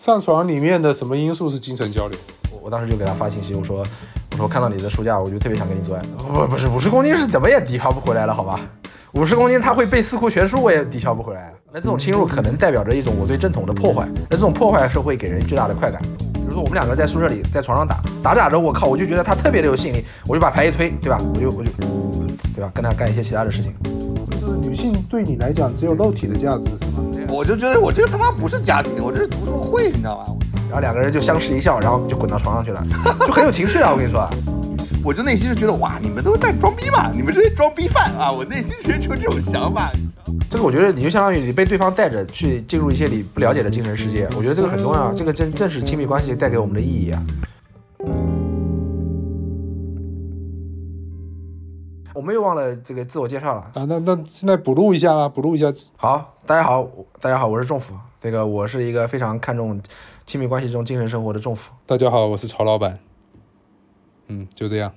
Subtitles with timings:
[0.00, 2.18] 上床里面的什么因素是精神交流？
[2.50, 3.84] 我我当时就给他发信息，我说
[4.32, 6.00] 我说看到你的书架，我就特别想跟你做爱。
[6.16, 8.58] 不不是五十公斤是怎么也抵消不回来了，好吧？
[9.12, 11.52] 五十公斤他会背四库全书，我也抵消不回来。
[11.70, 16.00] 那这种侵入可能代表着一种我对正统的破坏，那这种破坏是会给人巨大的快感。
[16.32, 21.18] 比如说我们两个在宿舍里在床上打打着打着，我靠，我就觉得他特别的有吸引力，我就把牌一推，对吧？
[21.34, 21.70] 我就我就
[22.54, 22.72] 对吧？
[22.74, 23.74] 跟他干一些其他的事情。
[24.70, 27.02] 就是女性对你来讲只有肉体的价值是吗？
[27.28, 30.24] 我就觉得我这个他妈不是家庭，我这是读书会，你知道吧？
[30.68, 32.86] 然后两个人就相视一笑，然后就滚到床上去了，
[33.26, 33.90] 就很有情趣啊！
[33.90, 34.28] 我跟你说，
[35.04, 38.30] 我就内心就觉得哇，你们都在装逼嘛，你们这些装逼犯啊！
[38.30, 39.90] 我内心其实就这种想法。
[40.48, 47.20] 这个我觉得你就相当于你被对方带着去进入一些你不了解的精神世界，我觉得这个很重要，这个正正是亲密关系带给我们的意义啊。
[52.20, 53.62] 我们又忘了这个自我介绍了。
[53.72, 55.72] 啊，那那现在补录一下吧，补录一下。
[55.96, 56.86] 好，大家好，
[57.18, 57.94] 大家好，我是仲甫。
[58.20, 59.80] 这个我是一个非常看重
[60.26, 61.72] 亲密关系中精神生活的仲甫。
[61.86, 62.98] 大家好，我是曹老板。
[64.26, 64.92] 嗯，就这样。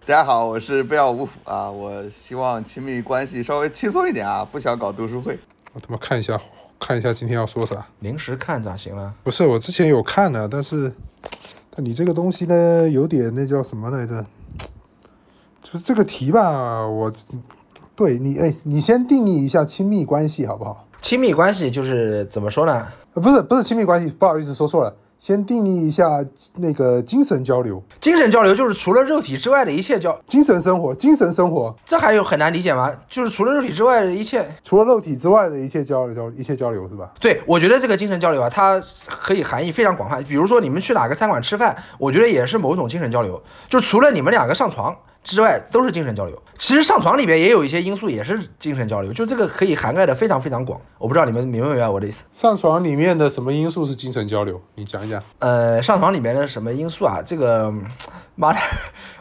[0.00, 5.38] 大家好，我是贝奥武甫啊，我希望亲密关系稍微轻松一点啊，不想搞读书会。
[5.72, 6.38] 我他妈看一下，
[6.78, 7.86] 看一下今天要说啥。
[8.00, 9.14] 临时看咋行了？
[9.24, 10.92] 不是，我之前有看了，但是，
[11.70, 14.26] 但你这个东西呢，有点那叫什么来着？
[15.60, 17.12] 就是这个题吧，我
[17.94, 20.86] 对你，哎，你先定义一下亲密关系好不好？
[21.00, 22.86] 亲密关系就是怎么说呢？
[23.14, 24.94] 呃，不是，不是亲密关系，不好意思，说错了。
[25.18, 26.24] 先定义一下
[26.58, 32.92] 那个精神交流，精神交流就是除了肉体之外的一切交，精神生活，精神生活，这还有很难理解吗？
[33.08, 37.10] 就是除了肉体之外的一切，除了肉体之外的一切交流交一切交流是吧？
[37.18, 40.22] 对，我觉得这个精神交流啊，它可以含义非常广泛。
[40.22, 44.96] 比如说你们去哪个餐馆吃饭，我觉得也是某种精神交流，就除了你们两个上床。
[45.24, 50.80] 之外都是精神交流，其实上床里边也有一些因素，也是精神交流，就这个可以涵盖的非常非常广。
[50.96, 52.24] 我不知道你们明不明白我的意思？
[52.32, 54.60] 上床里面的什么因素是精神交流？
[54.76, 55.22] 你讲一讲。
[55.40, 57.20] 呃，上床里面的什么因素啊？
[57.22, 57.72] 这个，
[58.34, 58.58] 妈的，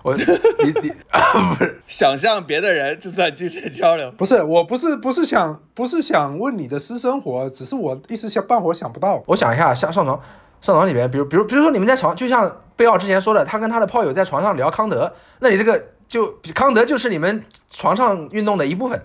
[0.01, 1.19] 我 你你啊
[1.55, 4.09] 不是想象别的人就算精神交流？
[4.11, 9.21] 不是，我不是不是想不是想问你的私生活，只是我一时想半会想不到。
[9.25, 10.19] 我想一下，上上床。
[10.61, 19.01] 上床里面，比如比如比如说你们在床，就像贝奥之前说的，他跟他的炮友在床上聊康德，那你这个就康德就是你们床上运动的一部分，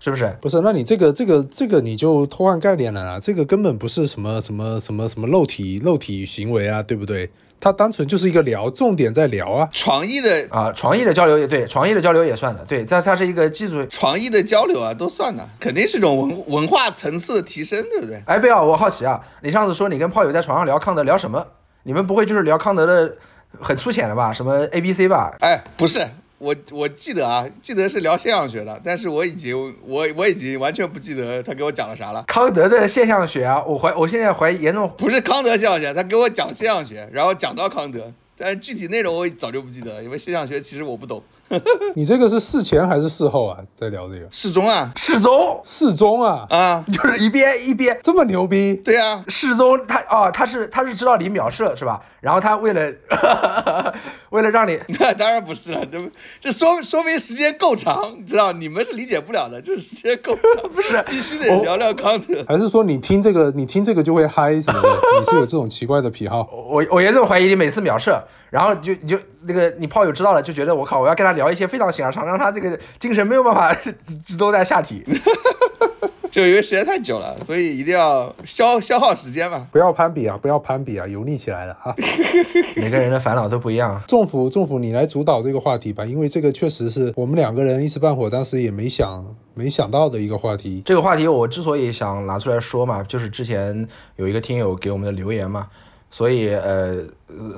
[0.00, 0.36] 是不是？
[0.40, 7.30] 不是，那你这个这个这个你就偷换概念了啊，这个根本不是什么什么什么什么肉体肉体行为啊，对不对？
[7.64, 18.22] 它单纯就是一个聊，重点在聊啊，床艺的啊，床艺的交流也对，床艺的交流也算的，对，它它是一个技术，床艺的交流啊，都算的，肯定是种文文化层次的提升，对不对？
[18.26, 21.42] 哎，贝尔，我好奇啊，你上次说你跟炮友在床上聊康德，聊什么？
[21.84, 23.16] 你们不会就是聊康德的
[23.58, 24.30] 很粗浅的吧？
[24.30, 25.34] 什么 A B C 吧？
[25.40, 26.06] 哎，不是。
[26.38, 29.56] 我我记得啊，记得是聊现象学的，但是我已经
[29.86, 32.24] 我我已经完全不记得他给我讲了啥了。
[32.26, 41.22] 康德的现象学啊，我怀我现在怀疑严重不是康德现象学，他给我讲现象学，然后讲到康德，但是具体内容我早就不记得，因为现象学其实我不懂。
[41.94, 43.58] 你这个是事前还是事后啊？
[43.74, 48.74] 在聊这个事中啊，事中事中啊啊，就是一边一边这么牛逼？
[48.76, 52.00] 对啊，事中他哦，他是他是知道你秒射是吧？
[52.20, 52.92] 然后他为了
[54.30, 55.98] 为了让你， 那当然不是了，这
[56.40, 64.88] 这说说明时间够长，你知道你们是理解不了的，就是时间够长，不是必须得聊聊康德，还是说你听这个你听这个就会嗨什么的？
[65.20, 66.48] 你是有这种奇怪的癖好？
[66.50, 73.74] 我我严重怀疑你每次秒射，然后就你就那个你炮友知道了就觉得我靠，我要跟他聊一些非常形而上，让他这个精神没有办法
[74.26, 75.04] 集中在下体，
[76.30, 79.66] 就因为时间太久了，所以一定要消消耗时间嘛。
[79.70, 81.94] 不要攀比啊，不要攀比啊，油腻起来了哈。
[82.74, 84.00] 每个人的烦恼都不一样。
[84.08, 90.82] 政府政府，你来主导这个话题吧，因为这个确实是我们两个人一时半会当时也没想没想到的一个话题。
[90.84, 95.68] 这个话题我之所以想拿出来说嘛，就是之前有一个听友给我们的留言嘛。
[96.14, 97.02] 所以，呃，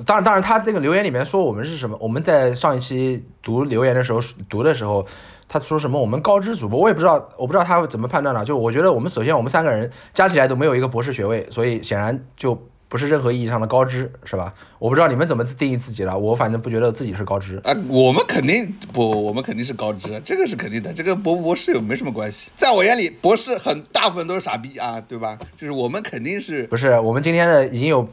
[0.03, 1.95] 当然，当然，他这个留言里面说我们是什么？
[2.01, 4.19] 我们在上一期读留言的时候，
[4.49, 5.05] 读的时候，
[5.47, 6.01] 他说什么？
[6.01, 8.43] 我们高知主播，我也不知道，我不知道他怎么判断的。
[8.43, 14.51] 就我觉得，我们首先我们三个人加起来都没有一个博士学位，所以显然就不是任何意义上的高知，是吧？
[14.79, 17.71] 我不知道你们怎么定义自己了，我反正不觉得自己是高知啊。
[17.87, 22.49] 我们肯定不，我们肯定是高知，这个是肯定的，这个博不博士有没什么关系。
[22.55, 25.37] 在我眼里，博士很大部分都是傻逼啊，对吧？
[25.55, 26.99] 就是我们肯定是不是？
[26.99, 28.09] 我们今天的已经有。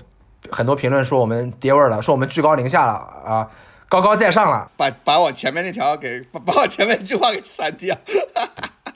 [0.50, 3.48] 很多评论说我们跌味儿了，说我们居高临下了啊，
[3.88, 7.96] 高高在上了，把把我前面那条给把把我前面那句话给删掉。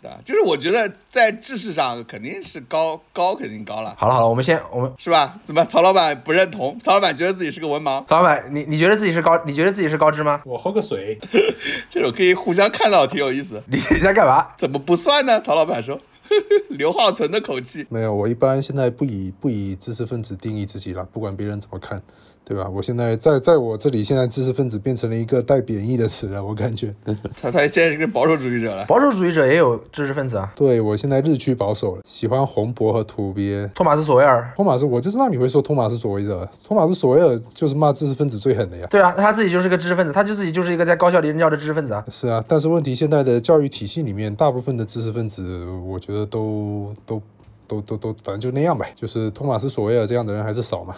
[0.01, 3.97] 对，就是我觉得在知识上肯定是高高，肯定高了。
[3.99, 5.35] 好了好了，我们先我们是吧？
[5.43, 6.79] 怎么曹老板不认同？
[6.79, 8.05] 曹老板觉得自己是个文盲。
[8.07, 9.37] 曹老板，你你觉得自己是高？
[9.45, 10.41] 你觉得自己是高知吗？
[10.45, 11.19] 我喝个水，
[11.91, 13.61] 这种可以互相看到，挺有意思。
[13.67, 14.47] 你在干嘛？
[14.57, 15.41] 怎么不算呢？
[15.41, 15.99] 曹老板说。
[16.71, 17.87] 刘浩存的口气。
[17.89, 22.03] 没有，我一般现在不以不以知识分子定义自己了，不管别人怎么看，
[22.49, 22.67] 对吧？
[22.67, 26.95] 我现在在在我这里，现在知识分子变成了一个带贬义的词了，我感觉。
[27.39, 28.87] 他他现在是个保守主义者了。
[28.87, 33.71] 保守主义者也有知识分子啊，对我现在日趋保守了，喜欢红博和土鳖。
[33.75, 34.51] 托马斯·索维尔。
[34.57, 36.49] 托马斯，我就知道你会说托马斯·索维尔。
[36.65, 38.87] 托马斯·索维尔就是骂知识分子最狠的呀。
[38.89, 42.03] 对啊，他自己就是个知识分子，他就自己就是一个在高校里任教的知识分子啊。
[42.11, 47.21] 是啊，但是问题现在的教育体系里面，大部分的知识分子，我觉得都都
[47.67, 48.91] 都都都，反正就那样呗。
[48.95, 50.97] 就是托马斯·索维尔这样的人还是少嘛。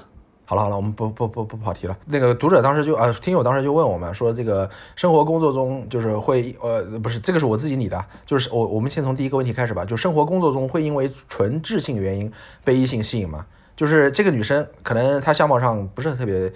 [0.51, 1.97] 好了好了，我们不不不不跑题了。
[2.07, 9.85] 那个读者当时就啊，听友当时就问我们说，这个生活工作中就是会呃不是这个是我自己拟的，就是我我们先从第一个问题开始吧。
[9.85, 12.29] 就生活工作中会因为纯智性原因
[12.65, 13.47] 被异性吸引吗？
[13.77, 16.53] 就是这个女生可能她相貌上不是特别。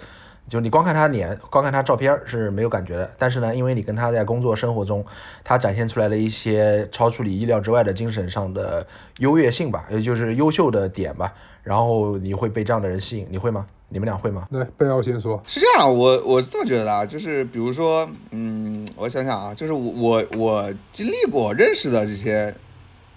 [0.47, 3.09] 就你光看她脸，光看她照片是没有感觉的。
[3.17, 5.03] 但是呢，因为你跟她在工作生活中，
[5.41, 8.85] 她展现出来了一些超出你意料之外的精神上的
[9.19, 11.33] 优越性吧，也就是优秀的点吧。
[11.63, 13.65] 然后你会被这样的人吸引，你会吗？
[13.89, 14.47] 你们俩会吗？
[14.51, 15.41] 来，贝奥先说。
[15.47, 22.55] 是这样，我我是这么觉得啊，就是比如说，嗯，我想想啊，就是我我我经历过认识的这些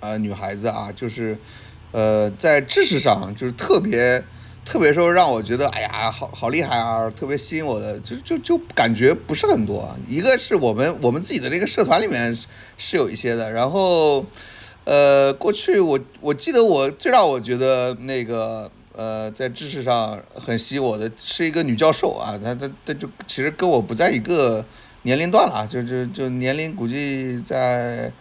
[0.01, 1.37] 呃女孩子啊，就是
[1.93, 4.23] 呃在知识上就是特别。
[4.65, 7.09] 特别说让我觉得，哎呀，好好厉害啊！
[7.09, 9.89] 特别吸引我的，就就就感觉不是很多。
[10.07, 12.37] 一个是我们我们自己的这个社团里面
[12.77, 14.27] 是有一些的，然后，
[14.85, 24.65] 呃，过去我我记得我最让我觉得那个呃，在知识上很吸引我的是一个女教授啊，她她她就其实跟我不在一个
[25.03, 28.13] 年龄段了，就就就年龄估计在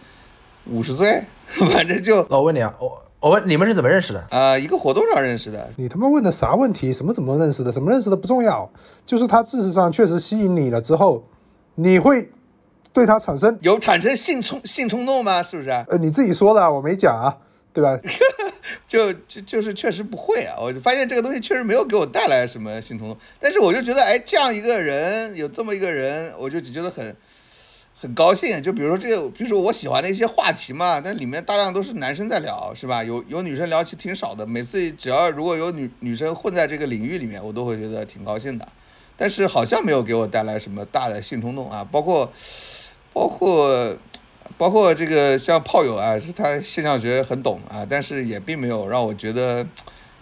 [0.66, 1.24] 五十岁，
[1.72, 2.24] 反正就。
[2.30, 3.02] 我问你啊，我。
[3.20, 4.24] 我问你们是怎么认识的？
[4.30, 5.68] 啊，一个活动上认识的。
[5.74, 6.92] 你他妈问的啥问题？
[6.92, 7.72] 什么怎么认识的？
[7.72, 8.70] 什么认识的不重要，
[9.04, 11.24] 就是她知识上确实吸引你了之后，
[11.74, 12.30] 你会
[12.92, 15.42] 对他产生有产生性冲性冲动吗？
[15.42, 15.70] 是不是？
[15.88, 17.36] 呃，你自己说的，我没讲啊，
[17.72, 17.98] 对吧？
[18.88, 27.16] 就就就是确实不会啊，我就发现这个东西确实没有给我带来什么性冲动，但是我就觉得，哎，这样一个人有这么一个人，我就只觉得很。
[28.00, 33.02] 很高兴，就比如说这个，比如说我喜欢的一些话题嘛，但里面大量都是男生在聊，是吧？
[33.02, 34.46] 有有女生聊起挺少的。
[34.46, 38.68] 每次只要如果有女女生混在这个领域里面，我都会觉得挺高兴的。
[39.16, 42.32] 但是好像没有给我带来什么大的性冲动啊，包括
[43.12, 43.96] 包括
[44.56, 49.66] 包括这个像炮友啊，是他现象学很懂啊，但是也并没有让我觉得。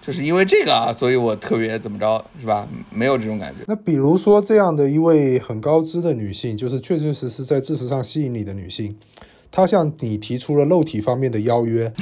[0.03, 2.69] 就是因为这个啊，所以我特别怎么着，是吧？
[2.91, 3.65] 没有这种感觉。
[3.67, 8.97] 那比如说这样的一位很高知的女性，就是确确实实在知识上吸引你的女性，
[9.51, 11.93] 她向你提出了肉体方面的邀约，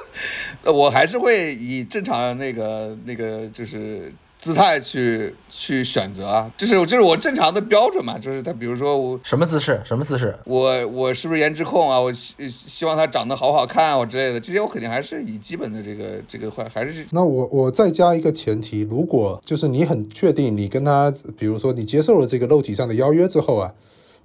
[0.70, 4.12] 我还是会以正常那个那个就是。
[4.38, 8.18] 姿态去去选择啊，这是这是我正常的标准嘛？
[8.18, 11.98] 就是他，比如说我什么姿势，什么姿势，我我是不是颜值控啊？
[11.98, 17.04] 我希希望他长得好好看，我之类的，这些我肯定还是以基本的这个这个话还是。
[17.10, 23.72] 那我我再加一个前提，如果就是你很确定你跟他，比如说你接受了这个肉体上的邀约之后啊。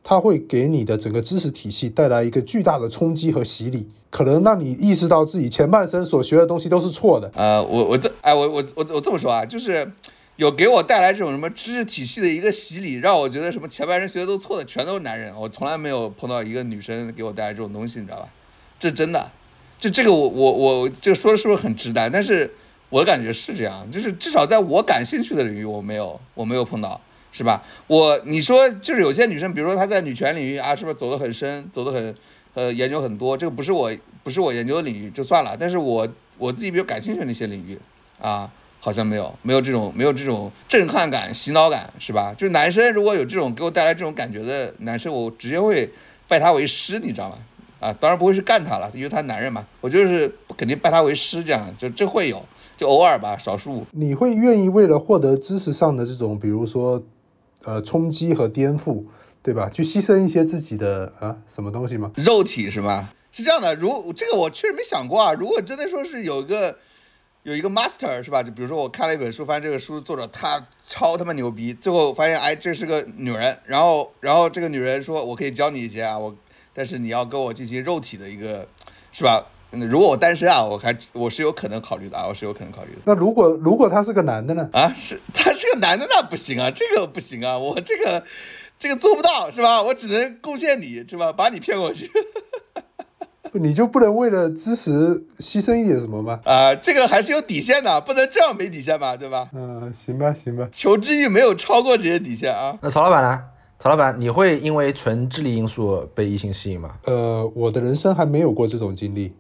[0.03, 7.31] 它会给你的整个知识体系带来一个巨大的冲击和洗礼，可能让你意识到自己前半生所学的东西都是错的。
[7.33, 9.89] 呃，我我这哎，我我我我这么说啊，就是
[10.35, 15.33] 有给我带来这种什么知识体系的一个洗礼，让我觉得什么前半生学的都错的，全都是男人。
[15.39, 18.27] 我从来没有碰到一个女生给我带来这种东西，你知道吧？
[18.77, 19.31] 这真的，
[19.79, 22.11] 这这个我我我这个说的是不是很直男？
[22.11, 22.53] 但是
[22.89, 26.99] 我的感觉是这样，就是至少在我感兴趣的领域，我没有我没有碰到。
[27.35, 27.63] 是吧？
[27.87, 32.15] 我你说就是有些女生，比如说她在女权领域啊，是不是走得很深，走得很，
[32.53, 33.35] 呃，研究很多？
[33.35, 33.91] 这个不是我
[34.23, 35.57] 不是我研究的领域，就算了。
[35.59, 37.75] 但是我我自己比较感兴趣的那些领域
[38.21, 38.47] 啊，
[38.79, 42.31] 好像没有没有这种没有这种震撼感、洗脑感，是吧？
[42.37, 45.89] 就是男生如果有这种给我带来这种感觉的男生，我直接会
[46.27, 47.39] 拜他为师，你知道吗？
[47.79, 52.45] 啊，当然不会是干他了，因为他男人嘛，我就是肯定拜他为师，这样就这会有，
[52.77, 53.85] 就偶尔吧，少数。
[53.91, 57.01] 你会愿意为了获得知识上的这种，比如说。
[57.63, 59.05] 呃，冲击和颠覆，
[59.41, 59.69] 对吧？
[59.69, 62.11] 去牺牲一些自己的啊，什么东西吗？
[62.15, 63.13] 肉体是吧？
[63.31, 65.33] 是这样的，如这个我确实没想过啊。
[65.33, 66.77] 如果真的说是有一个
[67.43, 68.43] 有一个 master 是吧？
[68.43, 76.35] 就比如说我看了一本书，发现这个书作者他超他妈牛逼，最后发现哎，这是个女人，然后然后这个女人说，我可以教你一些啊，我
[76.73, 78.67] 但是你要跟我进行肉体的一个，
[79.11, 79.45] 是吧？
[79.81, 82.99] 如果我单身啊，我还我是有可能考虑的啊，我是有可能考虑的。
[83.05, 84.69] 那如果如果他是个男的呢？
[84.73, 88.23] 啊，是 他是个男的那不行啊，这个不行啊，我这个
[88.77, 89.81] 这个做不到是吧？
[89.81, 91.33] 我只能贡献你是吧？
[91.33, 92.09] 把你骗过去。
[93.51, 96.39] 不， 你就不能为了支持牺牲一点什么吗？
[96.45, 99.17] 啊，这个还是有底线的，不能这样没底线吧？
[99.17, 99.49] 对吧？
[99.53, 100.67] 嗯，行吧，行吧。
[100.71, 102.77] 求知欲没有超过这些底线啊。
[102.81, 103.43] 那曹老板呢？
[103.79, 106.95] 曹老板，你会因为纯智力因素被异性吸引吗？
[107.03, 109.35] 呃，我的人生还没有过这种经历。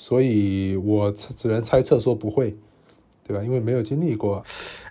[0.00, 2.56] 所以我只能猜测说不会，
[3.26, 3.42] 对吧？
[3.42, 4.40] 因为没有经历过。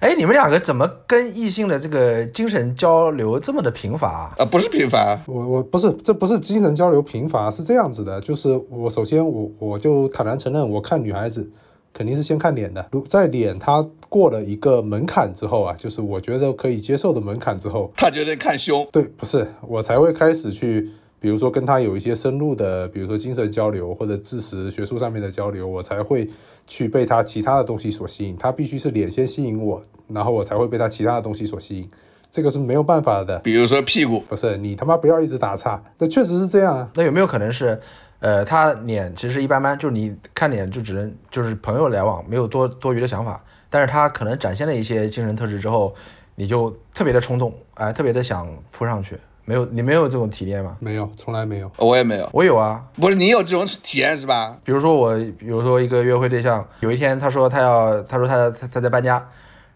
[0.02, 4.34] 哎，你们两个怎么跟异性的这个精神交流这么的频繁啊？
[4.38, 11.50] 啊，不是频繁，我我不是，这不是精神交流频繁，是这样子的，就是我首先我我就坦然承认，我看女孩子
[11.94, 20.88] 肯定是先看脸的，如在脸她过了一个门槛之后啊，就是我觉得可以接受的门槛之后，他觉得看胸，对，不是我才会开始去，
[21.20, 26.30] 比如说跟他有一些深入的，比如说精神交流或者知识学术上面的交流，我才会
[26.68, 28.38] 去被他其他的东西所吸引。
[28.38, 31.90] 他必须是脸先吸引我，然后我才会被他其他的东西所吸引，
[32.30, 33.40] 这个是没有办法的。
[33.40, 36.90] 比如说屁股，不是你他妈不要一直打岔，这确实是这样啊。
[36.94, 37.80] 那有没有可能是，
[38.20, 45.96] 呃，他脸其实一般般，就是你看脸就只能就是朋友来往，没有多多余的想法，但是他可能展现了一些精神特质之后，
[46.36, 49.18] 你就特别的冲动，哎、特别的想扑上去，
[49.50, 50.76] 没有你没有这种体验吗？
[50.82, 51.72] 没有，从来没有。
[51.78, 54.58] 我也没有，我有啊，不是你有这种体验是吧？
[54.66, 59.26] 比如说我，比如说一个约会对象，有一天他说他要，他说他他他在搬家，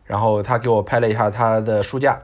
[0.04, 2.20] 然后他给我拍了一下他的书架，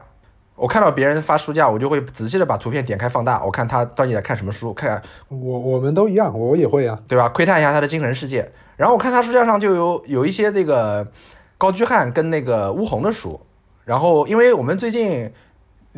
[0.56, 7.00] 我看到别人发书架，我就会仔细的把图片点开放大，我看他到底在看什么书，看我我们都一样，我也会啊。
[7.08, 7.30] 对吧？
[7.30, 8.52] 窥探一下他的精神世界。
[8.76, 11.08] 然后我看他书架上就有有一些那个
[11.56, 13.40] 高居汉跟那个乌红的书，
[13.86, 15.32] 然后因为我们最近，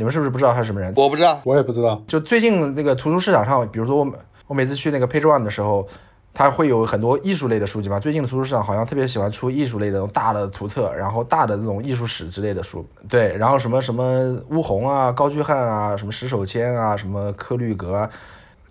[0.00, 0.95] 你们是不是不知道他是什么人？
[0.97, 4.16] 我不知道，我也不知道，就最近那个图书市场上，比如说我每
[4.47, 5.87] 我每次去那个 Page One 的时候，
[6.33, 8.00] 它会有很多艺术类的书籍嘛。
[8.00, 12.83] 最近的图书市场好像特别喜欢出艺术类的那种大的图册，然后大的这种艺术史之类的书。
[13.11, 18.11] 对，然后什么什么乌红啊、高居翰啊、什么石守谦啊、什么柯律格啊，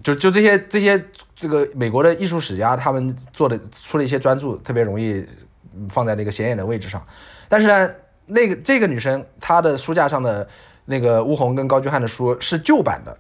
[0.02, 1.00] 就就这些这些
[1.36, 5.24] 这个美国的艺术史家他们做的出了一些专著，特别容易
[5.76, 7.00] 嗯放在那个显眼的位置上。
[7.48, 7.88] 但是呢，
[8.26, 10.48] 那个这个女生她的书架上的
[10.90, 13.16] 那个巫红跟高居汉的书是旧版的，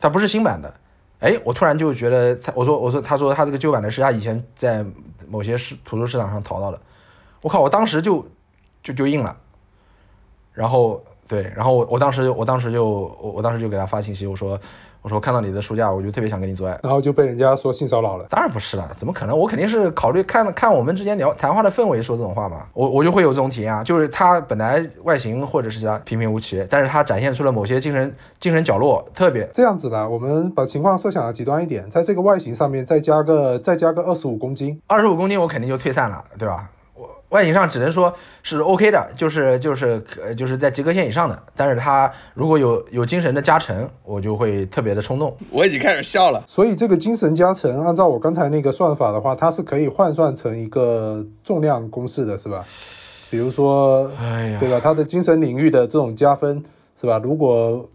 [0.00, 0.74] 它不是新版的。
[1.20, 4.84] 哎，我突然就觉得他，我说我说他说他这个旧版的是他以前在
[5.28, 6.80] 某些市图书市场上淘到的，
[7.40, 8.26] 我靠，我当时就
[8.82, 9.36] 就就硬了，
[10.52, 14.58] 然后对，然后我我当时我当时就我我当时就给他发信息，我说
[15.00, 16.78] 我说看到你的书架，我就特别想跟你做爱。
[16.82, 18.26] 然后就被人家说性骚扰了。
[18.28, 19.38] 当然不是了，怎么可能？
[19.38, 22.66] 我肯定是考虑看看我们之间聊谈话的氛围说这种话嘛。
[22.74, 36.68] 我我就会有这种体验啊，就是他本来外形或者是他平平无奇，但是他展现出了某些精神精神角落特别这样子吧，我们把情况设想的极端一点，在这个外形上面再加个再加个二十五公斤，二十五公斤，我肯定就退散了，对吧？
[37.02, 45.36] 我外形上只能说是 OK 的，就是就是呃就是在及格线以上的，但是他如果有有精神的加成，我就会特别的冲动。
[45.50, 46.44] 我已经开始笑了。
[46.46, 52.64] 所以这个精神加成，按照我刚才那个算法的话，它是可以换算成一个重量公式的，是吧？
[53.30, 54.78] 比如说，哎呀对吧？
[54.78, 56.62] 他的精神领域的这种加分，
[56.94, 57.18] 是吧？
[57.24, 57.88] 如果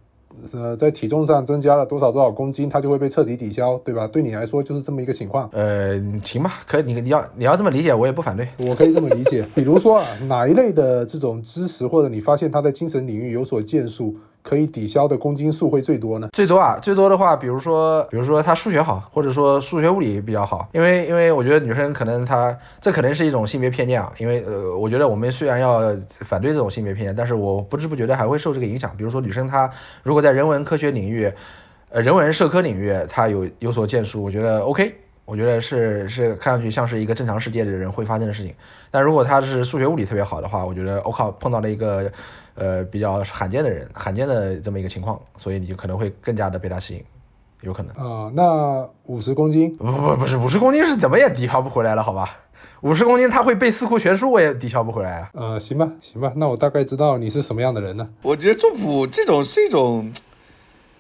[0.54, 4.08] 呃在体重上增加了多少多少公斤，它就会被彻底抵消，对吧？
[4.08, 5.50] 对你来说就是这么一个情况。
[5.54, 8.48] 呃，行吧，可以，你你要你要这么理解，我也不反对。
[8.58, 14.16] 我可以这么理解，比如说啊，哪一类的这种知识，或者你发现他在精神领域有所建树，
[14.48, 16.30] 可以抵消的公斤数会最多呢？
[16.32, 25.82] 最多啊，最多的话，比如说，比如说她数学好，或者说数学物理比较好，因为因为我觉得女生可能她这可能是一种性别偏见啊，因为呃，我觉得我们虽然要
[26.22, 28.96] 反对这种性别偏见，但是我不知不觉的还会受这个影响。
[28.96, 29.70] 比如说女生她
[30.02, 31.30] 如果在人文科学领域，
[31.90, 34.96] 呃，人文社科领域她有有所建树，我觉得 OK。
[35.28, 38.56] 我觉得是是看上去像是一个正常世界的人会发生的事情，
[38.90, 42.10] 但如果他是数学物理特别好的话，我觉得我、靠碰到了一个
[42.56, 47.04] 呃比较罕见的人，罕见的这么一个情况，所以你就可能会更加的被他吸引，
[47.60, 47.94] 有可能。
[47.98, 52.40] 啊、那五十公斤，不不不是五十公斤是怎么也抵消不回来了，好吧？
[52.82, 55.30] 五十公斤他会背四库全书，我也抵消不回来啊。
[55.34, 58.08] 呃，行吧，行吧，那我大概知道你是什么样的人呢。
[58.22, 60.10] 我觉得中普这种是一种，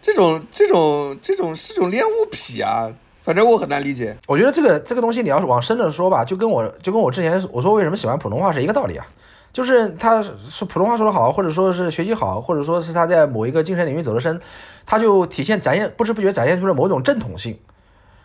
[0.02, 2.92] 这种这种这种是一种恋物癖啊，
[3.28, 4.18] 反正我很难理解。
[4.26, 9.06] 我觉得这个这个东西你要是往深了说吧，就跟我就跟我之前我说为什么喜欢普通话是一个道理啊，
[9.52, 14.40] 就是他是普通话说得好，或者说是学习好，或者说是他在某一个精神领域走得深，
[14.86, 17.60] 他就体现展现不知不觉展现出了某种正统性。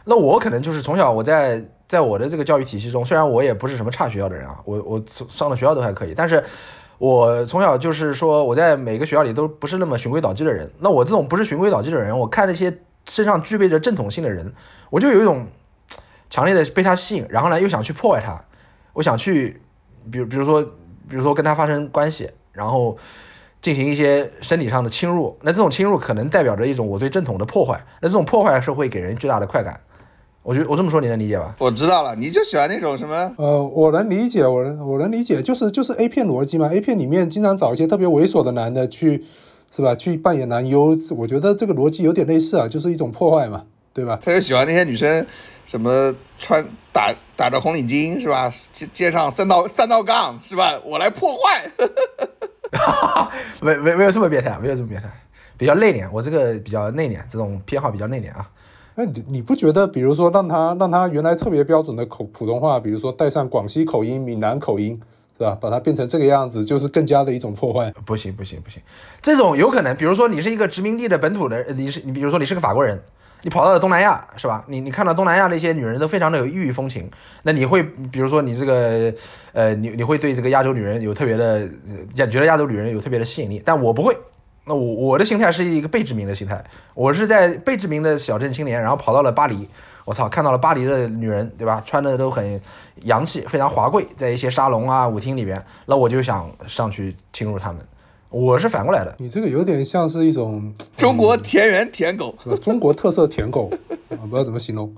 [0.04, 6.40] 那我可能就是从小我在在我的这个教育体系中，虽然我也不是什么差学校的人啊，我我上的学校都还可以，但是
[6.98, 10.70] 我从小就是说我在每个学校里都不是那么循规蹈矩的人。
[10.78, 12.72] 那我这种不是循规蹈矩的人，我看那些
[13.08, 14.52] 身上具备着正统性的人，
[14.90, 15.46] 我就有一种
[16.30, 18.42] 强烈的被他吸引，然后呢又想去破坏他，
[18.92, 19.60] 我想去，
[20.10, 22.96] 比如比如说比如说跟他发生关系，然后
[23.60, 29.80] 进行一些身体上的侵入，那这种侵入可能代表着一种我对正统的破坏，那这种破坏是会给人巨大的快感。
[30.42, 31.54] 我觉得我这么说你能理解吧？
[31.60, 33.32] 我知道了，你就喜欢那种什么？
[33.38, 39.24] 呃，我能理解，我能我能理解，就是就是 A 片逻辑嘛，A 片里面经常找一些特别猥琐的男的去，
[39.74, 39.94] 是吧？
[39.96, 43.64] 去扮演男优，我觉得这个逻辑有点类似啊，就是一种破坏嘛。
[43.94, 44.18] 对吧？
[44.22, 45.26] 他就喜欢那些女生，
[45.66, 48.50] 什么穿打打着红领巾是吧？
[48.72, 50.80] 街街上三道三道杠是吧？
[50.82, 51.70] 我来破坏。
[53.60, 55.10] 没没没有这么变态，没有这么变态，
[55.58, 56.08] 比较内敛。
[56.10, 58.50] 我这个比较内敛，这种偏好比较内敛啊。
[58.94, 64.98] 那你你不觉得，比如说让他让他原来特别标准的口普通话，比如说带上广西口音、闽南口音，
[65.38, 65.56] 是吧？
[65.60, 67.92] 把它变成这个样子，就是更加的一种破坏。
[68.04, 68.80] 不行不行不行，
[69.20, 73.00] 这种有可能，比如说你是一个殖民地的本土的，你是你比如说你是个法国人，
[73.42, 74.64] 你跑到了东南亚，是吧？
[74.68, 77.10] 你你看到东南亚那些女人都非常的有异域风情，
[77.42, 79.12] 那你会比如说你这个
[79.52, 81.68] 呃你你会对这个亚洲女人有特别的，
[82.16, 84.16] 呃觉得亚洲女人有特别的吸引力，但我不会。
[84.64, 86.62] 那我我的心态是一个被殖民的心态，
[86.94, 89.68] 我是在被殖民的小镇青年，然后跑到了巴黎，
[90.04, 91.82] 我操，看到了巴黎的女人，对吧？
[91.84, 92.60] 穿的都很
[93.02, 97.80] 洋气，非常华贵，在一些沙龙啊、舞厅里边，那我就想上去侵入他们。
[98.28, 103.70] 我是反过来的，你这个有点像是一种中国田园舔狗，呃中国特色舔狗，
[104.08, 104.90] 我， 不知道怎么形容。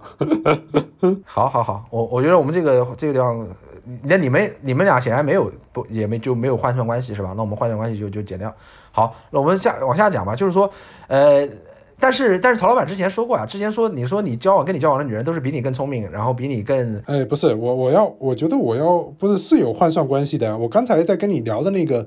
[1.26, 3.46] 好好好，我我觉得我们这个这个地方，
[4.04, 7.34] 那你们你们俩显然没有不也没就没有换算关系是吧？
[7.36, 8.54] 那我们换算关系就就减掉。
[8.92, 10.70] 好，那我们下往下讲吧，就是说，
[11.08, 11.44] 呃，
[11.98, 20.56] 但是但是曹老板之前说过啊，之前说你说你交往跟你交往的女人都是比你更聪明，然后比你更哎，不是我，我要，我觉得我要不是是有换算关系的。
[20.58, 22.06] 我刚才在跟你聊的那个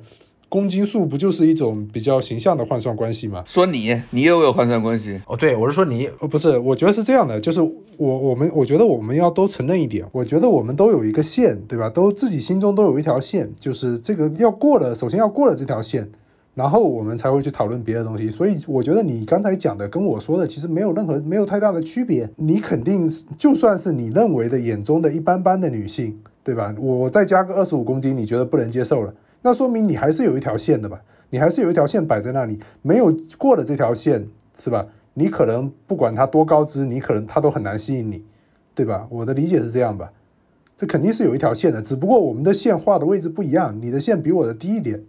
[0.49, 3.43] 公斤数，不就是一种比较形象的换算关系吗？
[3.47, 11.89] 说你你也有换算关系，哦，对我是说你呃，不是，我觉得是这样的，就是我我们我觉得我们要都承认一点，我觉得我们都有一个线，对吧？
[11.89, 16.09] 都自己心中都有一条线，就是这个要过了，首先要过了这条线，
[16.57, 18.31] 然后我们才会去讨论别的东西。
[18.31, 22.27] 所以我觉得你刚才讲的跟我说的其实没有任何没有太大的区别。
[22.35, 26.73] 你肯定是就算是你认为的眼中的一般般的女性，对吧？
[26.79, 30.99] 我再加个二十五公斤，你觉得不能接受了，那说明你还是有一条线的吧？
[31.29, 34.87] 你还是有一条线摆在那里，没有过了这条线，是吧？
[35.13, 38.25] 你可能不管她多高知，你可能她都很难吸引你，
[38.73, 39.05] 对吧？
[39.11, 40.11] 我的理解是这样吧？
[40.75, 45.03] 这肯定是有一条线的，只不过我们的线画的位置不一样，你的线比我的低一点，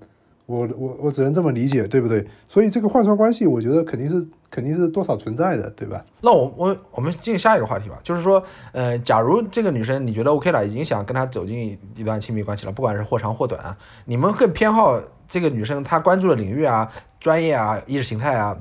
[0.48, 2.26] 我我我只能这么理解，对不对？
[2.48, 6.02] 所以这个换算关系，我觉得肯定是肯定是多少存在的，对吧？
[6.22, 18.56] 那我我我们进下一个话题吧，就是说，呃，假如这个女生你觉得 OK 了，已经想跟她走进一段亲密关系了，不管是或长或短啊，你们更偏好这个女生她关注的领域啊、专业啊、意识形态啊，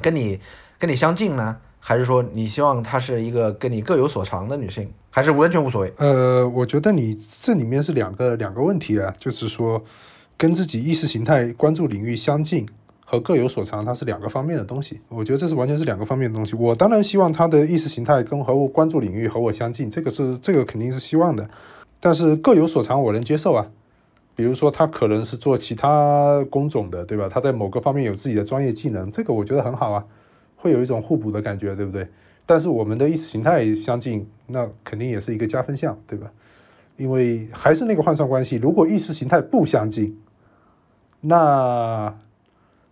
[0.00, 0.40] 跟你
[0.80, 5.92] 跟你相近呢，还是说你希望她是一个跟你各有所长的女性，还是完全无所谓？
[5.98, 9.80] 呃，我觉得你这里面是两个两个问题啊，就是说
[10.36, 12.66] 跟自己意识形态关注领域相近
[13.04, 15.00] 和各有所长，它是两个方面的东西。
[15.08, 16.54] 我觉得这是完全是两个方面的东西。
[16.56, 21.48] 我当然希望他的意识形态跟和我关注领域和我相近，这个是这个肯定是希望的。
[22.00, 23.70] 但是各有所长我能接受啊，
[24.34, 27.28] 比如说他可能是做其他工种的，对吧？
[27.30, 30.04] 他在某个方面有自己的专业技能，这个我觉得很好啊，
[30.56, 32.06] 会有一种互补的感觉，对不对？
[32.44, 36.30] 但是我们的意识形态相近，那肯定也是一个加分项，对吧？
[36.96, 40.16] 因为还是那个换算关系，如果意识形态不相近，
[41.26, 42.14] 那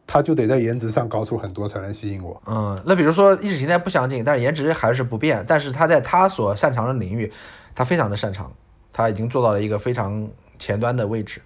[0.07, 2.43] 他就得在颜值上高出很多才能吸引我。
[2.47, 7.31] 嗯，那比如说意识形态不相近，但是颜值还是不变，但是他在他所擅长的领域，
[7.75, 8.53] 他非常的擅长，
[8.93, 11.41] 他已经做到了一个非常前端的位置，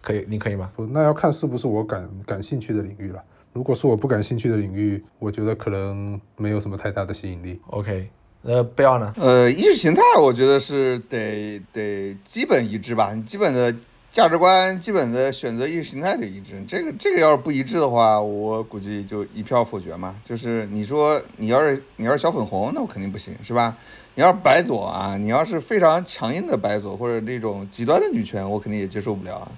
[0.00, 0.70] 可以，你可以吗？
[0.76, 3.22] 不，那要看是不是我感感兴趣的领域了。
[3.54, 7.60] 如果是我不感兴趣的领域，我觉得可能没有什么太大的吸引力。
[7.68, 8.08] OK，
[8.42, 9.12] 呃，不要呢？
[9.16, 13.74] 呃，意识形态我觉得是得得基本一致吧，你基本的
[14.10, 16.62] 价值观、基本的选择意识形态得一致。
[16.66, 20.16] 这个这个要是不一致的话，我估计就一票否决嘛。
[20.24, 23.76] 就是你说你要是你要是小粉红，那我肯定不行，是吧？
[24.14, 29.52] 你要是白左啊，你要是非常强硬的白左或者那种极端的女权，我肯定也接受不了啊，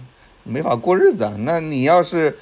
[0.44, 1.34] 没法过日子啊。
[1.38, 2.36] 那你要是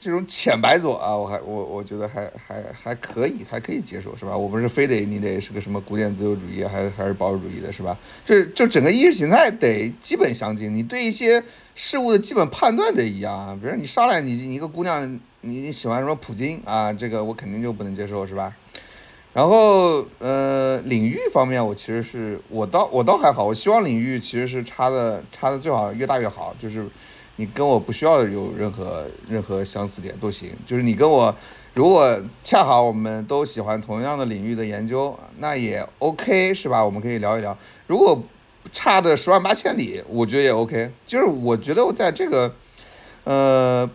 [0.00, 4.36] 这种浅白左啊，我还我我觉得还还还可以，还可以接受，是吧？
[4.36, 7.98] 我不是非得你得是个什么古典自由主义，还是还是保守主义的，是吧？
[8.24, 11.42] 这就整个意识形态得基本相近，你对一些
[11.74, 13.58] 事物的基本判断得一样啊。
[13.60, 15.04] 比如你上来你你一个姑娘，
[15.40, 18.54] 你你喜欢什么普京啊，这个我肯定就不能接受，是吧？
[19.34, 26.88] 然后呃，领域方面我其实是我倒我倒还好，我希望领域其实是差的差的最好越大越好，就是
[27.40, 31.32] 你跟我不需要有任何任何相似点都行，就是你跟我
[31.72, 36.84] 如果恰好我们都喜欢同样的领域的研究，那也 OK 是吧？
[36.84, 37.56] 我们可以聊一聊。
[37.86, 38.20] 如果
[38.72, 40.90] 差的十万八千里，我觉得也 OK。
[41.06, 42.52] 就是我觉得我在这个
[43.22, 43.88] 呃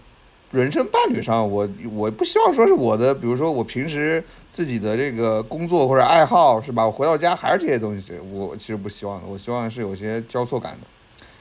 [0.52, 6.86] 人生伴侣上，我我不希望说是我的，比如说我平时自己的这个工作或者爱好是吧？
[6.86, 9.28] 我回到家还是这些东西，我其实不希望的。
[9.28, 10.88] 我希望是有些交错感的，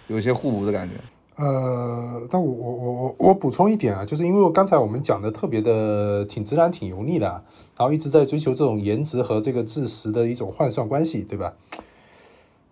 [0.09, 0.97] 有些互补的感觉。
[1.43, 7.27] 呃，但我我我我我补充一点啊，就是因为我刚才我们讲的特别的挺直男、挺油腻的，
[7.77, 11.53] 然后一直在追求这种颜值和这个知识的一种换算关系，对吧？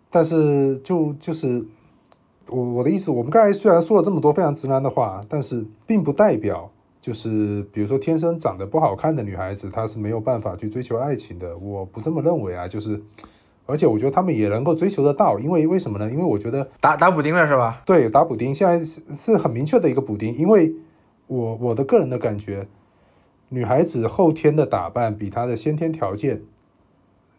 [0.08, 1.66] 但是就就是
[2.46, 11.58] 我我的意思，我们刚才虽然说了这么多非常直男的话，但是并不代表就是比如说天生长得不好看的女孩子，她是没有办法去追求爱情的。
[11.58, 13.02] 我不这么认为啊，就是
[13.70, 16.10] 而且我觉得他们也能够追求得到，因为为什么呢？
[16.10, 17.82] 因为我觉得打打补丁了是吧？
[17.86, 20.74] 对，打补丁现在是是很明确的一个补丁，因为
[21.28, 22.66] 我我的个人的感觉，
[23.50, 26.42] 女孩子后天的打扮比她的先天条件，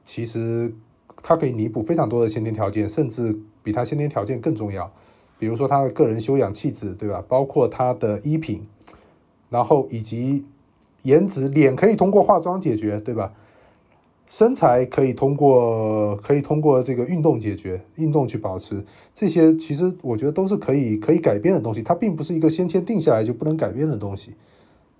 [0.04, 0.74] 其实
[1.22, 4.92] 她可以弥补非常多的先天条件，甚至比她先天条件更重要。
[5.38, 7.24] 比如说她的个人修养、气质，对吧？
[7.28, 8.66] 包括她的衣品，
[9.50, 10.46] 然后以及
[11.02, 13.34] 颜值，脸可以通过化妆解决，对吧？
[14.32, 18.82] 身材可以通过可以通过这个运动解决，运动去保持，
[19.14, 24.32] 这些其实我觉得都是可以可以改变的东西，它并不是一个先天定下来就不能改变的东西，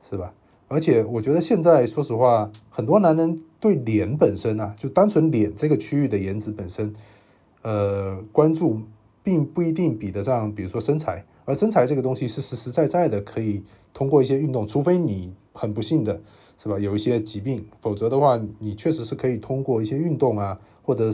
[0.08, 0.34] 是吧？
[0.68, 6.94] 而且我觉得现在说实话，很多男人对脸本身啊，就单纯脸这个区域的颜值本身，
[7.62, 8.82] 呃，关注
[9.24, 13.64] 并不一定比得上，比如说身材，而身材这个东西是实实在在的，可以
[13.94, 16.20] 通过一些运动，除非你很不幸的。
[16.62, 16.78] 是吧？
[16.78, 21.12] 有一些疾病，否则的话，你确实是可以通过一些运动啊，或者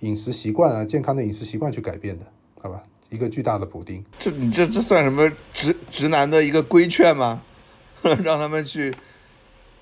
[0.00, 2.26] 饮食习惯啊，健康的饮食习惯去改变的，
[2.60, 2.82] 好吧？
[3.08, 4.04] 一个巨大的补丁。
[4.18, 7.40] 这你这这算什么直直男的一个规劝吗？
[8.24, 8.92] 让他们去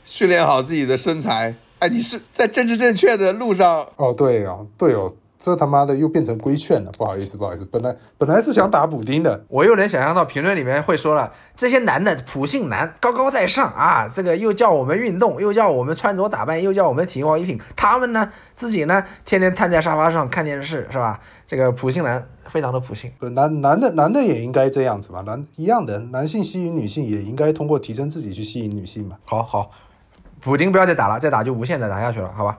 [0.04, 1.56] 训练好自己的身材。
[1.78, 3.88] 哎，你是在政治正确的路上。
[3.96, 5.14] 哦，对哦，对哦。
[5.38, 21.20] 这他妈的又变成规劝了，不好意思，不好意思，本来本来是想打补丁的，我又能想象到评论里面会说了，这些男的普信男高高在上啊，这个又叫我们运动，又叫我们穿着打扮，又叫我们体验衣品，他们呢自己呢天天瘫在沙发上看电视，是吧？
[21.46, 25.20] 这个普信男非常的普信，男男的男的也应该这样子吧？
[25.20, 29.16] 男一样的，男性吸引女性也应该通过提升自己去吸引女性嘛？
[29.24, 29.70] 好好，
[30.40, 32.58] 补丁不要再打了，再打就无限的打下去了，好吧？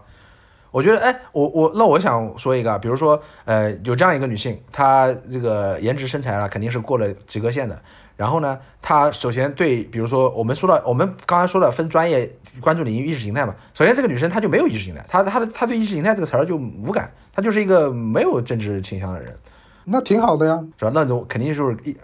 [0.71, 7.81] 我觉得，哎，我我那我想说一个，比如说，呃，有这样一个女性，她这个颜值身材啊，肯定是过了及格线的。
[8.15, 12.29] 然后呢，她首先对，比如说我们说到，我们刚才说了分专业
[12.59, 13.55] 关注领域意识形态嘛。
[13.73, 19.35] 首先，这个女生她就没有意识形态，她她的她对意识形态这个词儿就无感，她就是一个没有政治倾向的人。
[19.85, 20.91] 那挺好的呀，是吧？
[20.93, 21.97] 那种肯定就是一，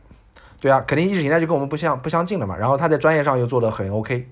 [0.60, 2.58] 对啊，肯定意识形态就跟我们不相不相近了嘛。
[2.58, 4.28] 然后她在专业上又做的很 OK。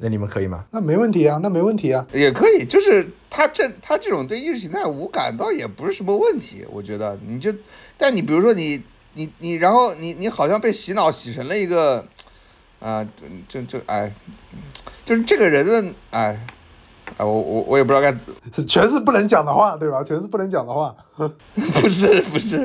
[0.00, 0.64] 那你们可以吗？
[0.70, 2.64] 那没问题啊，那没问题啊，也可以。
[2.64, 6.64] 就是他这他这种对意识形态无感，倒也不是什么问题。
[6.70, 7.52] 我觉得你就，
[7.96, 8.82] 但你比如说你
[9.14, 12.06] 你你，然后你你好像被洗脑洗成了一个，
[12.78, 13.04] 啊，
[13.48, 14.12] 就就哎，
[15.04, 16.46] 就是这个人的哎，
[17.16, 18.14] 啊我我我也不知道该，
[18.64, 20.04] 全是不能讲的话，对吧？
[20.04, 22.56] 全是不能讲的话，不 是不是，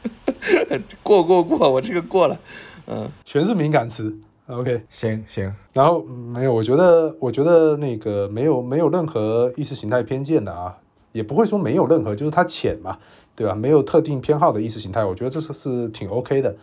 [1.02, 2.38] 过过过，我这个过了，
[2.86, 4.14] 嗯，全是敏感词。
[4.50, 10.76] OK，行行，然后没有，我觉得，我觉得那个没有没有任何意识形态偏见的啊，
[11.12, 12.98] 也不会说没有任何，就是它浅嘛，
[13.36, 13.54] 对吧？
[13.54, 16.56] 没有特定偏好的意识形态，我觉得这是是挺 OK 的。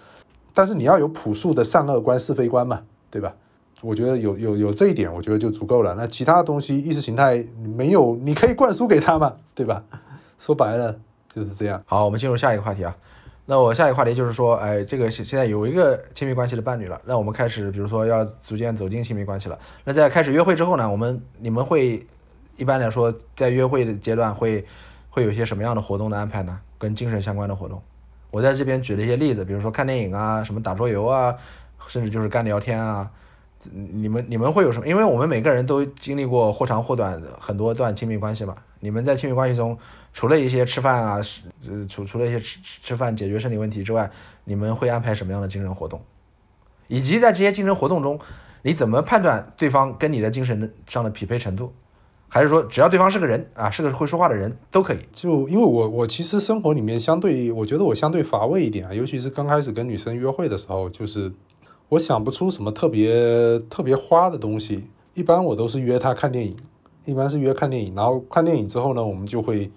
[0.53, 3.33] 但是你要有朴素的善恶观、是非观嘛，对吧？
[3.81, 5.93] 我觉得有有有这一点，我觉得就足够了。
[5.95, 7.45] 那其他东西，意识形态
[7.75, 9.83] 没有，你可以灌输给他嘛，对吧？
[10.39, 10.95] 说白了
[11.33, 11.81] 就是这样。
[11.85, 12.97] 好，我们进入下一个话题啊。
[13.49, 19.57] 那我下一个话题就是说，哎，这个现现在有一个亲密关系的伴侣了，那我们开始，比如说要逐渐走进亲密关系了。
[19.85, 22.05] 那在开始约会之后呢，我们你们会
[22.57, 24.65] 一般来说在约会的阶段会
[25.09, 26.59] 会有些什么样的活动的安排呢？
[26.77, 27.81] 跟精神相关的活动，
[28.31, 31.33] 我在这边举了一些例子，比如说看电影啊，什么打桌游啊，
[31.87, 33.09] 甚至就是干聊天啊。
[33.71, 34.87] 你们你们会有什么？
[34.87, 38.55] 因为我们每个人都经历过或长或短很多段亲密关系嘛。
[38.79, 39.75] 你们在亲密关系中，
[40.13, 41.19] 除了一些吃饭啊，
[41.67, 44.09] 呃，除除了一些吃吃饭解决生理问题之外，
[44.43, 45.99] 你们会安排什么样的精神活动？
[46.87, 48.19] 以及在这些精神活动中，
[48.61, 51.73] 你怎么判断对方跟你的精神上的匹配程度？
[52.29, 54.99] 还是说只要对方是个人啊，是个会说话的人都可以？
[55.11, 61.33] 就因为我我其实生活里面相对，我觉得我相对乏味一点啊，尤其是刚开始跟女生约会的时候，就是。
[61.89, 66.57] 我想不出什么特别特别花的东西，一般我都是约他看电影，
[67.05, 69.71] 一般是约看电影，然后看电影之后呢，我们就会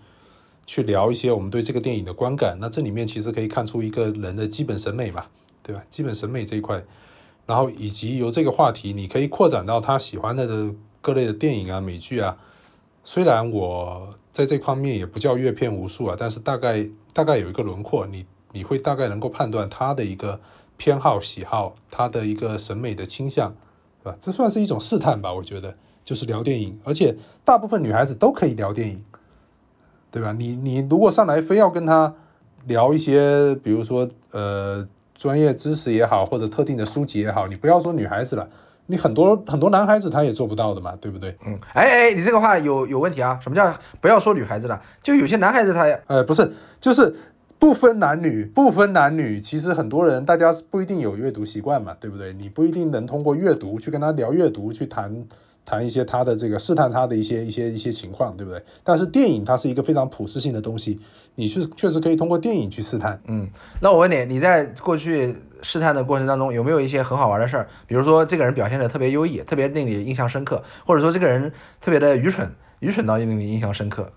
[0.66, 2.58] 去聊一些我们对这个电影的观感。
[2.60, 5.26] 那这里面其实可以看出一个人的基本审美嘛，
[5.62, 5.84] 对吧？
[5.88, 6.82] 基本审美这一块，
[7.46, 12.36] 然后以及由这个话题，你可以扩展到他喜欢的各类的电影啊、美剧啊。
[13.04, 20.40] 虽然我在这方面也不叫阅片无数啊，但是大概大概有一个轮廓，你你会大概能够判断他的一个。
[20.80, 23.54] 偏好、喜好，他的一个审美的倾向，
[24.02, 24.16] 是吧？
[24.18, 25.30] 这算是一种试探吧？
[25.30, 27.14] 我觉得，就是聊电影，而且
[27.44, 29.04] 大部分女孩子都可以聊电影，
[30.10, 30.32] 对吧？
[30.32, 32.14] 你你如果上来非要跟他
[32.64, 38.48] 聊一些，比如说呃专业知识也好，或者特定的书籍也好，你不要说女孩子了，
[38.86, 41.36] 你很多很多男孩子他也做不到的嘛，对不对？
[41.46, 43.38] 嗯，哎哎，你这个话有有问题啊？
[43.42, 44.80] 什么叫不要说女孩子了？
[45.02, 47.14] 就有些男孩子他呃，不是，就是
[47.60, 52.32] 不分男女，不分男女，其实很多人大家不一定有阅读习惯嘛，对不对？
[52.32, 55.26] 你不一定能通过阅读去跟他聊阅读，去谈
[55.66, 58.64] 谈一些他的这个试探他的一些一些一些情况，对不对？
[58.82, 60.98] 但是电影它是一个非常普适性的东西，
[61.34, 63.20] 你是确实可以通过电影去试探。
[63.26, 63.46] 嗯，
[63.82, 67.68] 那我问你，你在过去试探的过程当中，有没有一些很好玩的事儿？
[67.86, 74.10] 比如说这个人表现的特别优异，特别令你印象深刻，或者说这个人特别的愚蠢，愚蠢到令你印象深刻，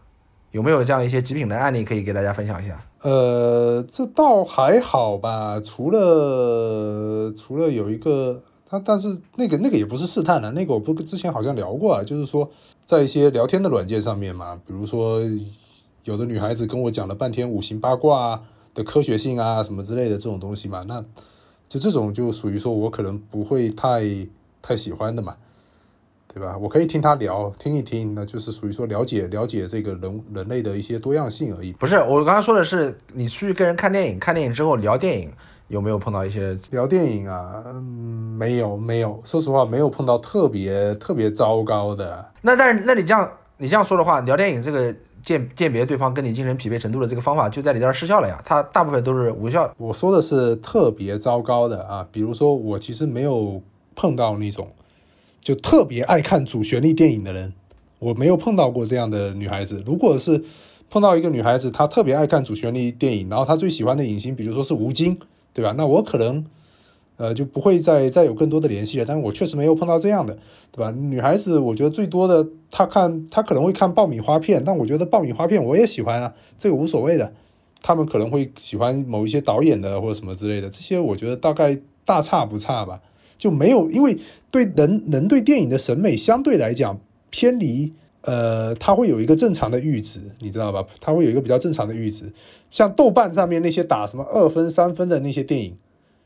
[0.51, 2.79] 有没有这样一些极品的案例可以给大家分享一下？
[3.03, 12.49] 呃，这倒还好吧，除了除了有一个，他但是那个那个也不是试探的，那个我不之前好像聊过啊，就是说
[12.85, 15.19] 在一些聊天的软件上面嘛，比如说
[16.05, 18.41] 有的女孩子跟我讲了半天五行八卦
[18.73, 21.03] 的科学性啊什么之类的这种东西嘛，那
[21.67, 24.01] 就这种就属于说我可能不会太
[24.61, 25.35] 太喜欢的嘛。
[26.33, 26.57] 对吧？
[26.59, 31.71] 我可以听他聊，听一听，那就是属于说了解了解这个人人类的一些多样性而已。
[31.73, 35.31] 不是，我刚刚说的是你去跟人看电影，看电影之后聊电影，
[35.67, 36.57] 有没有碰到一些？
[36.71, 42.27] 聊电影啊，嗯，没有没有，说实话没有碰到特别特别糟糕的。
[42.41, 44.91] 那但是那你这样你这样说的话，聊电影这个
[45.21, 48.41] 鉴鉴别对方跟你精神匹配程度的这个方法就在你这儿失效了呀？
[48.43, 49.73] 它大部分都是无效的。
[49.77, 53.61] 我说的是特别糟糕的啊，比如说我其实没有
[53.93, 54.67] 碰到那种。
[55.43, 57.53] 就特别爱看主旋律电影的人，
[57.99, 59.83] 我没有碰到过这样的女孩子。
[59.85, 60.43] 如果是
[60.89, 65.17] 碰到一个女孩子，她特别爱看主旋律电影，然后她最喜欢的影星，比如说是吴京，
[65.53, 65.73] 对吧？
[65.77, 66.45] 那我可能
[67.17, 69.05] 呃就不会再再有更多的联系了。
[69.05, 70.37] 但是我确实没有碰到这样的，
[70.71, 70.91] 对吧？
[70.91, 77.33] 女孩子我觉得最多的，她看她可能会看爆米花片，但我觉得爆米花片我也喜欢啊，这个无所谓的。
[77.85, 83.01] 他们可能会喜欢某一些导演的或者什么之类的，这些我觉得大概大差不差吧。
[83.43, 84.17] 就没有，因为
[84.49, 86.97] 对人人对电影的审美相对来讲
[87.29, 90.85] 偏离，呃，它会有一个正常的阈值，你知道吧？
[91.01, 92.31] 它会有一个比较正常的阈值。
[92.71, 95.77] 像豆瓣上面那些打什么二分、三分的那些电影，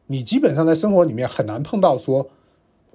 [0.05, 2.29] 你基本上在生活里面很难碰到说，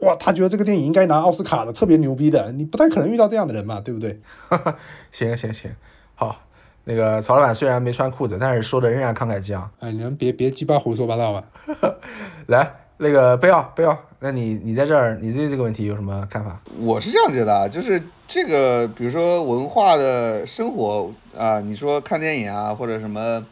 [0.02, 4.20] 哇，他觉得这个电影应该拿奥斯卡的，特别牛逼的，你不太可能遇到这样的人嘛，对不对？
[5.10, 5.68] 行行行，
[6.14, 6.42] 好，
[6.84, 9.68] 那个曹老板虽然没穿裤子，但是说的仍然慷慨激昂。
[9.80, 11.44] 哎，你们别别鸡巴胡说八道吧。
[12.46, 12.81] 来。
[13.02, 16.60] 那个不要不要，那你你在这儿，你对这个问题有什么看法？
[16.78, 23.44] 我是这样觉得啊，就是这个，比如说文化的生活啊，你说看电影啊，或者什么，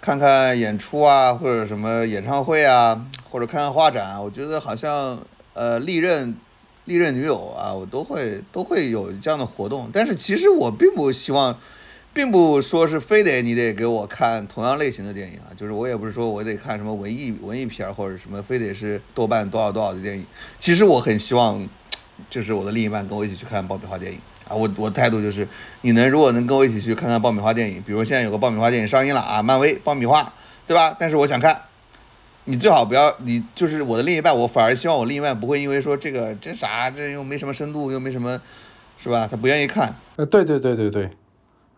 [0.00, 5.18] 看看演出啊，或者什么演唱会啊，或者看看画展啊，我觉得好像
[5.54, 6.36] 呃历任
[6.84, 11.58] 历任女友啊，我都会都会有这样的活动，但是其实我并不希望。
[12.16, 20.24] 并不说是非得你得给我看同样类型的电影啊，就是我也不是说我得看什么文艺文艺片或者什么，非得是豆瓣多少多少的电影。
[20.58, 21.68] 其实我很希望，
[22.30, 24.56] 就是我的另一半跟我一起去看爆米花电影啊。
[24.56, 25.46] 我我态度就是，
[25.82, 30.32] 你能如果能跟我一起去看看爆米花电影，比如现在有个爆米花电影上映了啊，漫威爆米花，
[30.66, 30.96] 对吧？
[30.98, 31.64] 但是我想看，
[32.46, 38.40] 你最好不要，你就是我的另一半，我反而希望我另一半不会因为说这个这啥，这又没什么深度，又没什么，
[38.96, 39.28] 是吧？
[39.30, 39.94] 他不愿意看。
[40.16, 41.10] 呃，对对对对对。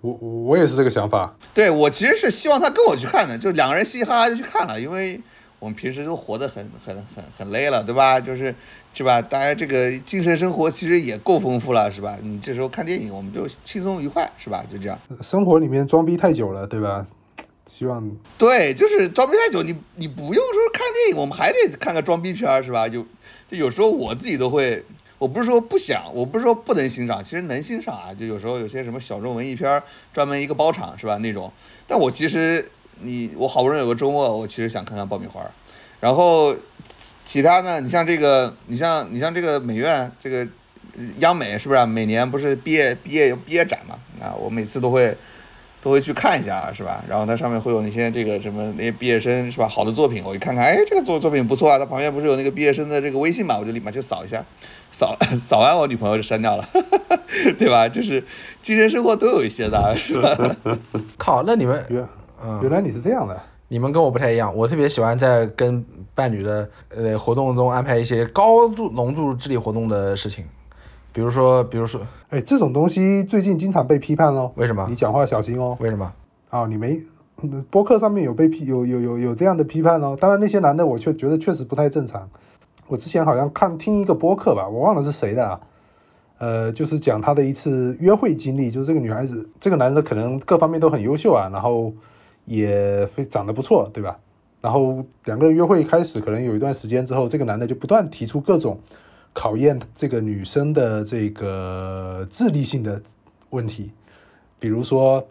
[0.00, 5.20] 我我我也是这个想法，对我其实是希望他跟我去看的，就两个人嘻嘻哈哈就去看了，因为
[5.58, 8.20] 我们平时都活得很很很很累了，对吧？
[8.20, 8.54] 就是
[8.94, 9.20] 是吧？
[9.20, 12.16] 大家这个精神生活其实也够丰富了，是吧？
[12.22, 14.64] 你这时候看电影，我们就轻松愉快，是吧？
[14.70, 14.96] 就这样。
[15.20, 17.04] 生活里面装逼太久了，对吧？
[17.64, 18.08] 希望
[18.38, 22.88] 对，就是装逼太久，你你不用说看电影，我们还得看个装逼片儿，是吧？
[22.88, 23.04] 就
[23.48, 24.84] 就有时候我自己都会。
[25.18, 28.14] 我不是说不想，我不是说不能欣赏，其实能欣赏啊。
[28.14, 31.52] 就有时候有些什么小众文艺片，专门一个包场是吧那种。
[31.87, 32.70] 但我其实
[33.02, 35.42] 你我好不容易有个周末，我其实想看看爆米花。
[36.00, 36.57] 然后
[37.24, 37.81] 其他呢？
[37.81, 40.46] 你像这个，你像你像这个美院这个
[41.18, 43.98] 央美是不是每年不是毕业毕业毕业展嘛？
[44.20, 45.16] 啊，我每次都会。
[45.88, 47.03] 都会去看一下，是吧？
[47.09, 49.66] 然后它上面会有那些这个什么那些毕业生，是吧？
[49.66, 51.79] 好的作品，我一看看，哎，这个作作品不错啊。
[51.79, 53.57] 它旁边不是有那个毕业生的这个微信嘛？
[53.59, 54.44] 我就立马去扫一下，
[54.92, 56.68] 扫 扫完我女朋友就删掉了，
[57.59, 57.88] 对吧？
[57.88, 58.22] 就是
[58.61, 60.37] 精神生活都有一些的，是吧？
[61.16, 62.07] 靠，那你们原
[62.61, 65.83] 原来你是这样的，你们跟我不太一样，我特别喜欢在跟
[66.14, 70.44] 伴侣的呃活动中安排一些高度浓度智力活动的事情。
[71.18, 74.52] 比如说，比如说，哎，这种东西最近经常被批判喽。
[74.54, 74.87] 为什么？
[74.88, 75.76] 你讲话小心哦。
[75.81, 76.12] 为什么？
[76.50, 77.02] 哦，你没，
[77.70, 80.16] 播客上面有被批，有有有有这样的批判哦。
[80.16, 82.31] 当然，那些男的我却觉得确实不太正常。
[82.87, 85.61] 我之前好像看听一个播客吧，我忘了是谁的啊。
[86.38, 91.92] 呃，就是讲他的一次约会经历，就是这个女孩子，这个男的可能各方面都很优秀啊，然后
[92.44, 94.16] 也非长得不错，对吧？
[94.61, 98.78] 然后两个人约会开始，可能有一段时间之后，这个男的就不断提出各种
[99.38, 103.01] 考验这个女生的这个智力性的
[103.51, 103.92] 问题，
[104.59, 105.24] 比如说，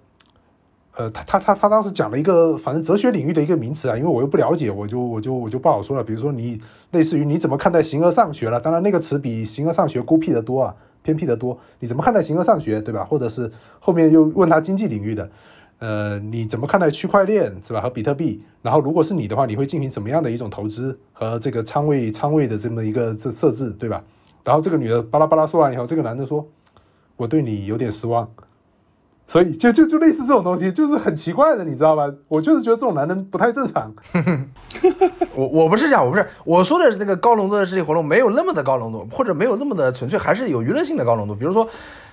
[0.95, 6.01] 呃，他他他他当时讲了一个反正哲学领域的一个名词啊，因为我又不了解，我就我就我就不好说了。
[6.01, 8.61] 比如说你类似于你怎么看待形而上学了？
[8.61, 11.59] 当然那个词比形而上学孤僻的多啊，偏僻的多。
[11.81, 13.03] 你怎么看待形而上学，对吧？
[13.03, 15.29] 或者是后面又问他经济领域的。
[15.79, 17.81] 呃，你怎么看待区块链是吧？
[17.81, 18.43] 和比特币？
[18.61, 24.03] 然后如果是你的话，你会进行怎么样的一种投资和这个仓位仓位的这么一个这设置，对吧？
[24.43, 26.47] 然后这个女的巴拉巴拉说完以后，这个男的说
[27.17, 28.29] ：“我对你有点失望。”
[29.27, 32.09] 所以就就就类似这种东西，就是很奇怪的，你知道吧？
[32.29, 33.93] 我就是觉得这种男人不太正常。
[35.35, 41.35] 我我不是这样，我不是我说的那个高浓度的智力活动没有那么的高浓度，或者没有那么的纯粹，还是有娱乐性的高浓度。
[41.35, 41.71] 比如说，比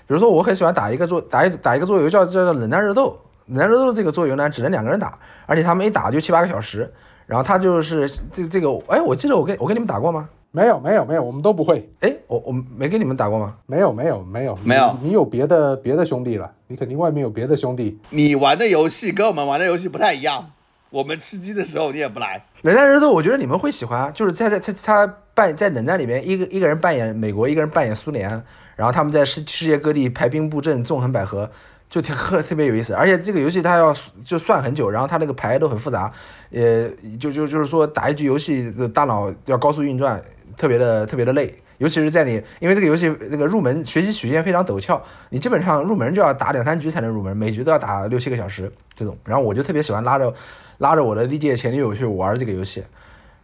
[0.08, 3.16] 如说我很喜欢打一个做打一打一个桌游叫叫叫冷战热斗。
[3.46, 6.92] 冷战热斗这个桌游呢，只能两个人打，而且他们一打就七八个小时。
[7.26, 10.28] 然后他就是这这个，哎，我记得我跟我跟你们打过吗？
[10.50, 11.90] 没有没有没有，我们都不会。
[12.00, 13.56] 哎，我我没跟你们打过吗？
[13.64, 17.98] 没有没有没有没有，你有别的别的兄弟了，你肯定外面有别的兄弟。
[18.10, 20.50] 你玩的游戏跟我们玩的游戏不太一样。
[20.90, 22.44] 我们吃鸡的时候你也不来。
[22.62, 28.30] 冷战热斗，我觉得你们会喜欢，就是在在在他扮在冷战里面，一个一个人扮演美国，一个人扮演苏联，
[28.76, 31.48] 然后他们在世世界各地排兵布阵，纵横捭阖。
[31.94, 36.10] 就挺 特特别有意思，而且这个游戏它要就算很久，然后它那个牌都很复杂，
[36.50, 36.88] 呃，
[37.20, 40.20] 就就就是说打一局游戏大脑要高速运转，
[40.56, 50.34] 特别的特别的累，尤其是在你因为这个游戏那个入门学习曲线非常陡峭，你基本上入门就要打两三局才能入门，每局都要打六七个小时这种，然后我就特别喜欢拉着
[50.78, 52.82] 拉着我的历届前女友去玩这个游戏，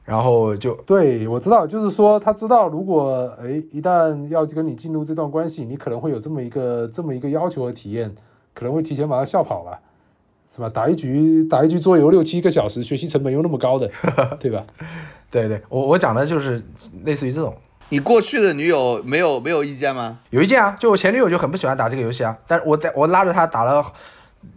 [0.05, 8.13] 然后就对我知道，就是说他知道如果哎一旦要跟你进入这段关系，你可能会有这么一个这么一个要求和体验。
[8.55, 9.79] 可能会提前把他吓跑了，
[10.49, 10.69] 是吧？
[10.69, 13.91] 打一局打一局桌游六七个小时，学习成本又那么高的，
[14.41, 14.65] 对吧？
[15.31, 16.63] 对对，我我讲的就是
[17.05, 17.57] 类似于这种。
[17.89, 20.19] 你过去的女友没有没有意见吗？
[20.31, 23.85] 有意见啊，就我前女友就很不喜欢打这个游戏啊，但是我在我拉着她打了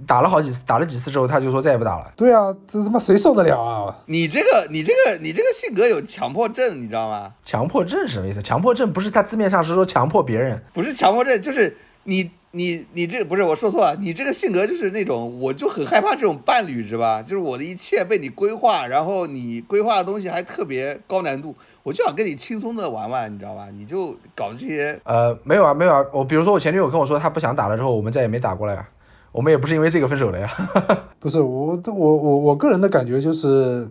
[0.05, 2.11] 打了好几次，打了几次之后，她就说再也不打了。
[2.15, 3.95] 对啊，这他妈谁受得了啊？
[4.07, 7.33] 你这个你这个你这个性格有强迫症，你知道吗？
[7.43, 8.41] 强迫症是什么意思？
[8.41, 12.31] 强迫症不是他字面上是说强迫别人，不是强迫症，就是你。
[12.55, 17.19] 你你这不是我说错了，你这个性格就是那种，我就很害怕这种伴侣，是吧？
[17.19, 23.69] 就是我的一切被你规划，然后你规划的东西还特别高难度，我就想跟你轻松的玩玩，你知道吧？
[23.73, 26.05] 你就搞这些，呃，没有啊，没有啊。
[26.13, 28.87] 我比如说我前女友跟我说她不想打了之后，我们再也没打过了呀。
[29.31, 30.47] 我们也不是因为这个分手的呀。
[31.19, 33.89] 不是我我我我个人的感觉就是，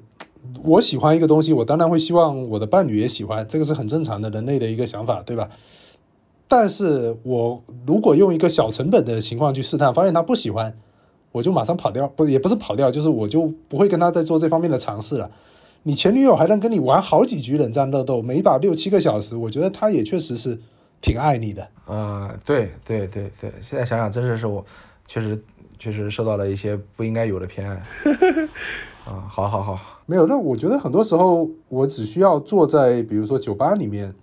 [0.62, 5.48] 我喜欢一个东西，我当然会希望我的伴侣也喜欢，这个是很正常的人类的一个想法，对吧？
[6.54, 10.76] 但是我如果用一个小成本的情况去试探，发现他不喜欢，
[11.32, 15.30] 我就马上跑掉，不也不是跑掉，就是我就不会跟他再做这方面的尝试了。
[15.84, 20.60] 你前女友还能跟你玩好几局冷战热斗，每把六七个小时，我觉得他也确实是
[21.00, 21.66] 挺爱你的。
[21.86, 24.62] 啊，对对对对，现在想想，真的是我
[25.06, 25.42] 确实
[25.78, 27.82] 确实受到了一些不应该有的偏爱。
[29.08, 34.14] 啊，好好好，没有，那我觉得很多时候我只需要坐在比如说酒吧里面。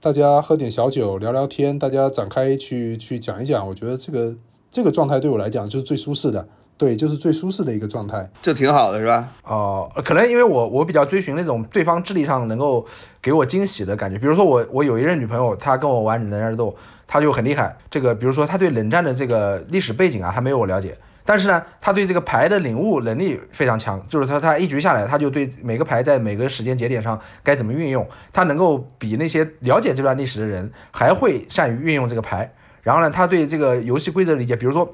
[0.00, 4.32] 大家喝点小酒，聊聊天，大家展开去去讲一讲，我觉得这个
[4.70, 9.34] 这个状态对我来讲就是最舒适的，对，就是最舒适的一个状态，就挺好的，是吧？
[9.42, 12.86] 哦，可能因为我我比较追寻那种对方智力上能够
[13.20, 16.72] 给我惊喜的感觉，比如说我我有一任女朋友，她跟我玩冷战斗，
[17.08, 20.96] 她就很厉害，这个比如说她对冷战的这个历史背景啊，她没有我了解。
[21.30, 32.50] 但是呢，他对这个牌的领悟能力非常强，就是他他一局下来，他就对每个牌在每个时间节点上该怎么运用，他能够比那些了解这段历史的人还会善于运用这个牌。
[32.82, 34.90] 然后呢，他对这个游戏规则理解，比如说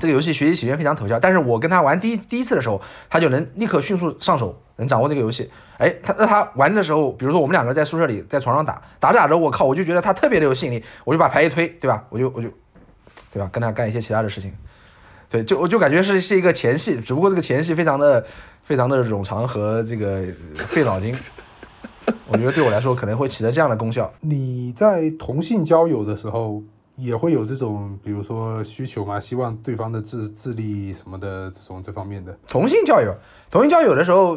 [0.00, 5.48] 这个游戏学习起源非常陡峭，但是我跟他玩第一第一次的时候，他就能立刻迅速上手，能掌握这个游戏。
[5.78, 12.04] 哎，他那他玩的时候，比如说我们两个在宿舍里在床上打，打着打着，我靠，我就觉得他特别的有吸引力，我就把牌一推，对吧？
[12.08, 12.48] 我就我就，
[13.32, 13.48] 对吧？
[13.52, 14.52] 跟他干一些其他的事情。
[15.30, 18.26] 对，就我就感觉是是一个前戏，只不过这个前戏非常的
[18.62, 20.24] 非常的冗长和这个
[20.56, 21.14] 费脑筋。
[22.26, 24.12] 我觉得对我来说可能会起到这样的功效。
[24.20, 26.60] 你在同性交友的时候
[26.96, 29.20] 也会有这种，比如说需求吗？
[29.20, 32.36] 希望对方的智智力什么的这种这方面的。
[32.48, 33.14] 同性交友，
[33.50, 34.36] 同性交友的时候，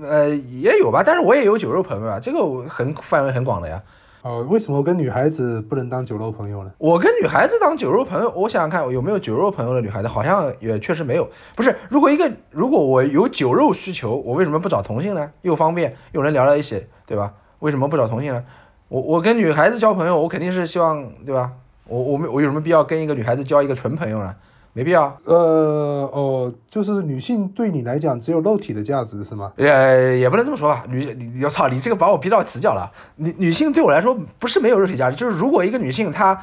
[0.00, 3.82] 呃，也有吧，但是我也有酒肉朋友啊，这个很范围很广的呀。
[4.22, 6.70] 哦，为什么跟女孩子不能当酒肉朋友呢？
[6.76, 11.26] 我跟女孩子当酒肉朋友，我想想看，有没有酒肉朋友的女孩子，好像也确实没有。
[11.56, 15.30] 不是，如果一个如果我有酒肉需求，我为什么不找同性呢？
[15.40, 17.32] 又方便又能聊到一起，对吧？
[17.60, 18.44] 为什么不找同性呢？
[18.88, 21.52] 我我跟女孩子交朋友，我肯定是希望，对吧？
[21.86, 24.34] 我我们我有什么必要跟一个女孩子交一个纯朋友呢？
[24.72, 25.16] 没必要。
[25.24, 29.52] 呃哦，就是女性对你来讲只有肉体的价值是吗？
[29.56, 32.90] 也，也不能这么说吧，女，你我操，你这个把我逼到死角了。
[33.16, 36.38] 女女性对我来说不是没有肉体价值，就是如果一个女性她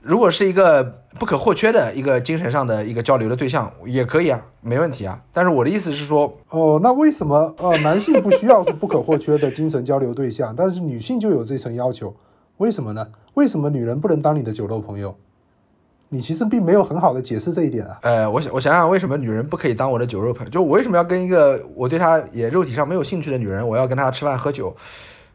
[0.00, 0.82] 如果是一个
[1.16, 5.20] 不可或缺的一个精神上的一个交流的对象，也可以啊，没问题啊。
[5.32, 12.12] 但是我的意思是说，哦，那为什么呃男性不需要是不可或缺的精神交流对象，但是女性就有这层要求？
[12.56, 13.06] 为什么呢？
[13.34, 15.16] 为什么女人不能当你的酒肉朋友？
[16.12, 17.98] 你其实并没有很好的解释这一点啊。
[18.02, 20.50] 呃，我想我想想，为什么女人不可以当我的酒肉朋友？
[20.50, 24.74] 就我为什么要跟一个我对她也肉体上没有兴趣的女人，我要跟她吃饭喝酒？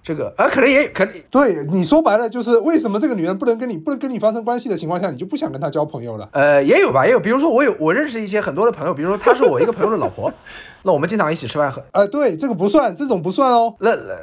[0.03, 6.29] 这个呃，可能也可能对你说白了就是为什么这个女人不能跟你不能跟你发生关系的情况下，你就不想跟她交朋友了？
[6.31, 7.19] 呃，也有吧，也有。
[7.19, 10.31] 比如说我有我认识一些很多的朋友，比如说她是我一个朋友的老婆，
[10.83, 11.83] 那我们经常一起吃饭喝。
[11.91, 14.13] 呃，对，这个不算，这种不算哦，那那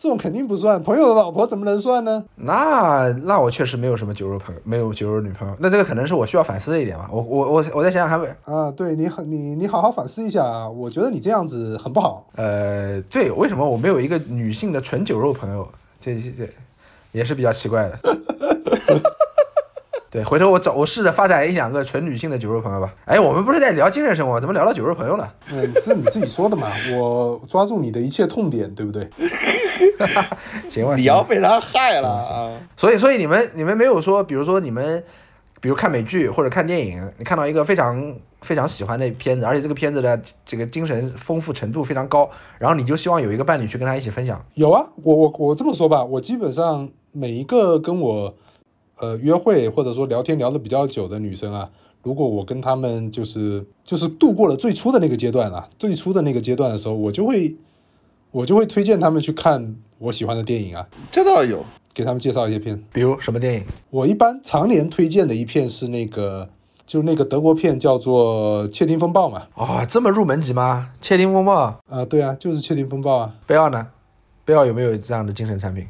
[0.00, 0.82] 这种肯定不算。
[0.82, 2.24] 朋友的老婆怎么能算呢？
[2.36, 5.54] 那那我确实没有什么酒肉朋友，没有酒肉女朋友。
[5.60, 7.06] 那这个可能是我需要反思的一点吧。
[7.12, 12.26] 我我我我再想想看，啊，对你很你你好好反思一下啊，我觉得你这样子很不好。
[12.36, 15.68] 呃，对，为什么我没有一个女性的纯酒肉朋友？
[16.00, 16.48] 这这这
[17.12, 17.98] 也是比较奇怪的。
[20.10, 22.92] 对，回头我找我试着发展一两个纯女性的酒肉朋友吧。
[23.04, 25.32] 哎，我们不是在聊精神生活，怎么聊到酒肉朋友了？
[25.52, 29.08] 嗯，是你自己说的嘛，我抓住你的一切痛点，对不对？
[30.68, 32.50] 行吧，你要被他害了啊！
[32.76, 35.00] 所以，所以你们你们没有说，比如说你们，
[35.60, 44.44] 比如看美剧或者看电影，你看到一个非常非常喜欢的片子，而且这个片子的这个精神丰富程度非常高，然后你就希望有一个伴侣去跟他一起分享。
[44.54, 48.34] 有啊，我我我这么说吧，我基本上每一个跟我
[49.00, 51.68] 呃约会或者说聊天聊得比较久的女生啊，
[52.02, 57.56] 如果我跟她们就是就是度过了最初的那个阶段啊，最初的那个阶段的时候，我就会
[58.30, 62.82] 我就会推荐她们去看我喜欢的电影啊，这倒有，给他们介绍一些片。
[62.92, 63.64] 比如什么电影？
[63.90, 66.48] 我一般常年推荐的一片是那个，
[66.86, 69.46] 就那个德国片叫做《窃听风暴》嘛。
[69.54, 70.92] 哦，这么入门级吗？
[71.00, 73.34] 窃听风暴，啊，对啊，就是《窃听风暴》啊。
[73.46, 73.88] 贝奥呢？
[74.44, 75.86] 贝奥有没有这样的精神产品？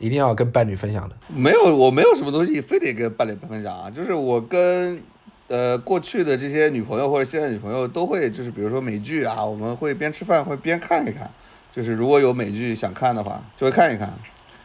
[0.00, 1.14] 一定要跟伴侣分享的。
[1.28, 5.00] 没有，我没有什么东西非得跟伴侣分享啊，就是我跟
[5.46, 11.30] 呃过去的这些女朋友或者现在女朋友都会，就是比如说美剧啊，我们会边吃饭会边看一看，
[11.72, 14.12] 就是如果有美剧想看的话，就会看一看。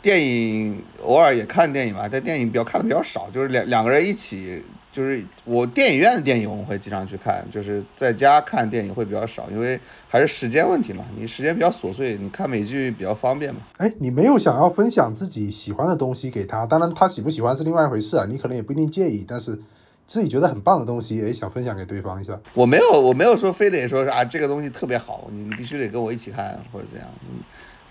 [0.01, 4.63] 电影偶尔也看电影吧，但电影比较看的比较少，就是两两个人一起，
[4.95, 9.77] 就是我电影院的电影我会经常去看，就是在家看电影会比较少，因为
[10.07, 13.59] 还是时间问题嘛，你时间比较琐碎，你看美剧比较方便嘛。
[13.75, 19.59] 哎，你没有想要分享自己喜欢的东西给他，当然他喜不喜欢是另外一回事啊，你可能也不一定介意，但是
[20.05, 22.39] 自己觉得很棒的东西，也想分享给对方一下。
[22.53, 27.43] 我没有，我没有说非得说是啊，这个东西特别好，你你必须得跟我一起看或者怎样，嗯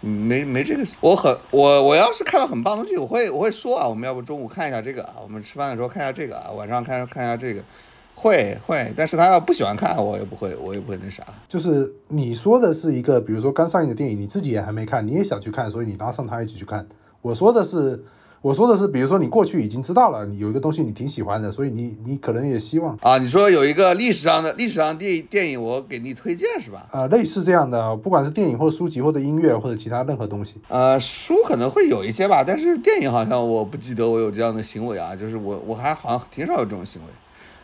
[0.05, 7.62] 没没这个，我很我我要是看到很棒的剧，我会我会说啊，我们要不中午看一下这个啊，我们吃饭的时候看一下这个啊，晚上看看一下这个，
[8.14, 11.24] 会会，但是他要不喜欢看，我也不会，我也不会那啥。
[11.48, 16.86] 就是你说的是一个，比如说刚上映的电影，你自己也还没看，你也想去看，所以你拉上他一起去看。
[17.22, 18.05] 我说的是，
[18.45, 26.86] 我说的是，比如说你过去已经知道了，你有一个东西你挺喜欢的，所以你你可能也希望啊，你说有一个历史上的历史上电电影，我给你推荐是吧？
[26.92, 30.57] 啊、类似这样的，不管是电影或书籍或者音乐或者其他任何东西。
[30.68, 37.09] 呃，书可能会有一些吧，但是电影好像我不记得我有这样的行为啊，就是我我还好像挺少有这种行为。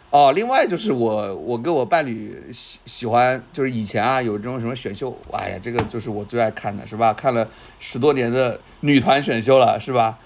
[0.09, 7.12] 哦，另外就是我我跟我伴侣喜喜欢，就是以前啊有这种什么选秀，哎呀，这个就是我最爱看的，是吧？
[7.12, 7.47] 看了
[7.78, 10.18] 十多年的女团选秀了，是吧？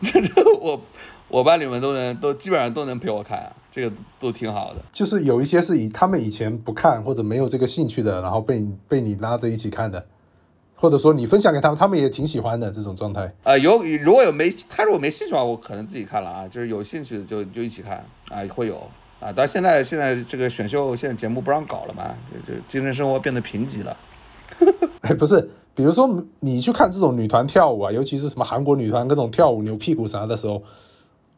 [0.02, 0.80] 这这我
[1.28, 4.80] 我班里面都能都基本上都能陪我看啊，这个都挺好的。
[4.92, 10.06] 就是有一些是以他们以前不看或者没有这个兴趣的，然后被被你拉着一起看的，
[10.76, 13.32] 或者说你分享给他们，他们也挺喜欢的这种状态。
[13.42, 18.76] 呃，有如果有没他如果没兴趣的话，我可能自己看了啊，就是有兴趣的就就一起看啊，会有
[19.20, 19.32] 啊。
[19.34, 22.14] 但现在现在这个选秀现在节目不让搞了嘛，
[22.46, 23.96] 就就精神生活变得贫瘠了。
[25.02, 30.60] 哎， 不是，比如说你去看这种女团跳舞啊，尤其是什么韩国女团各种跳舞扭屁股啥的时候，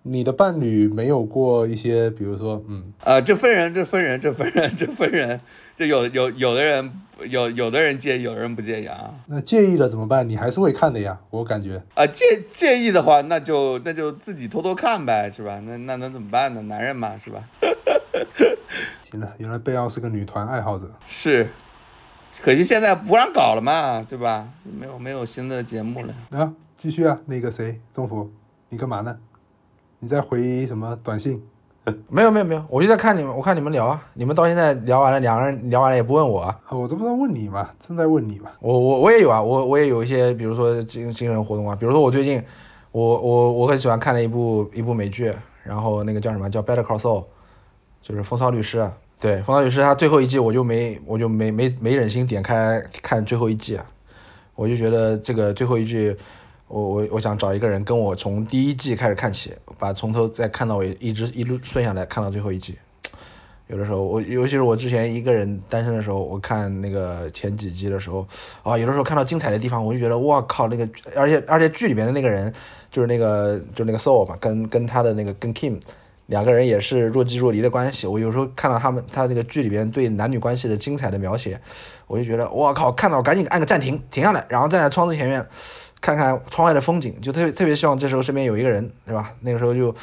[0.05, 5.39] 你的伴侣没有过一些，比如说，嗯，呃，这分人，这分人，这分人，这分人，
[5.77, 6.91] 这有有有的人
[7.29, 9.15] 有有的人介意，有的人不介意啊。
[9.27, 10.27] 那介意了怎么办？
[10.27, 11.83] 你还是会看的呀，我感觉。
[11.93, 15.61] 啊，介介意的话，那就那就自己偷偷看呗，是吧？
[15.67, 16.63] 那那能怎么办呢？
[16.63, 17.45] 男人嘛，是吧？
[19.11, 20.91] 行了，原来贝奥是个女团爱好者。
[21.07, 21.51] 是，
[22.43, 24.49] 可惜现在不让搞了嘛，对吧？
[24.63, 26.15] 没有没有新的节目了。
[26.31, 28.31] 啊，继续啊，那个谁，中福，
[28.69, 29.19] 你干嘛呢？
[29.99, 31.43] 你在回什么短信？
[32.09, 38.51] 没有没有没有，我就在看你们，我看你们聊啊，你们到现在聊完了，两个人聊完了也不问我啊，啊，我这不在问你嘛，正在问你嘛。
[38.61, 42.43] 我我我也有啊，我我也有一些，比如说精精神活动啊，比如说我最近，
[42.93, 45.33] 我我我很喜欢看的一部一部美剧，
[45.65, 47.23] 然后那个叫什么叫《Better Call Saul》，
[48.03, 48.93] 就是《风骚律师》啊。
[49.21, 53.85] 对，《风骚律师》他最后一季我就没我就没没没忍心点开看最后一季啊，
[54.55, 56.17] 我就觉得这个最后一季，
[56.69, 62.79] 我我我想找一个人跟我从第一季开始看起，把从头再看到尾，一直一路顺下来看到最后一季。
[63.67, 68.27] 有的时候，我尤其是我之前一个人单身的时候，我看那个前几集的时候，
[68.63, 72.53] 啊，有的时候看到精彩的地方，我就觉得哇靠，那个，而且而且剧里面的那个人，
[72.91, 75.79] 就是那个就是那个 Soul 嘛，跟跟他的那个跟 Kim
[76.31, 78.07] 两个人也是若即若离的关系。
[78.07, 81.61] 我有时候看到他们他那个剧里边对男女关系的精彩的描写，
[82.07, 85.47] 我就觉得哇靠，看到赶紧按个暂停，停下来，然后站在窗子前面
[86.01, 89.35] 看看窗外的风景，就特别特别希望这时候身边有一个人，是吧？
[89.41, 89.95] 那个时候就。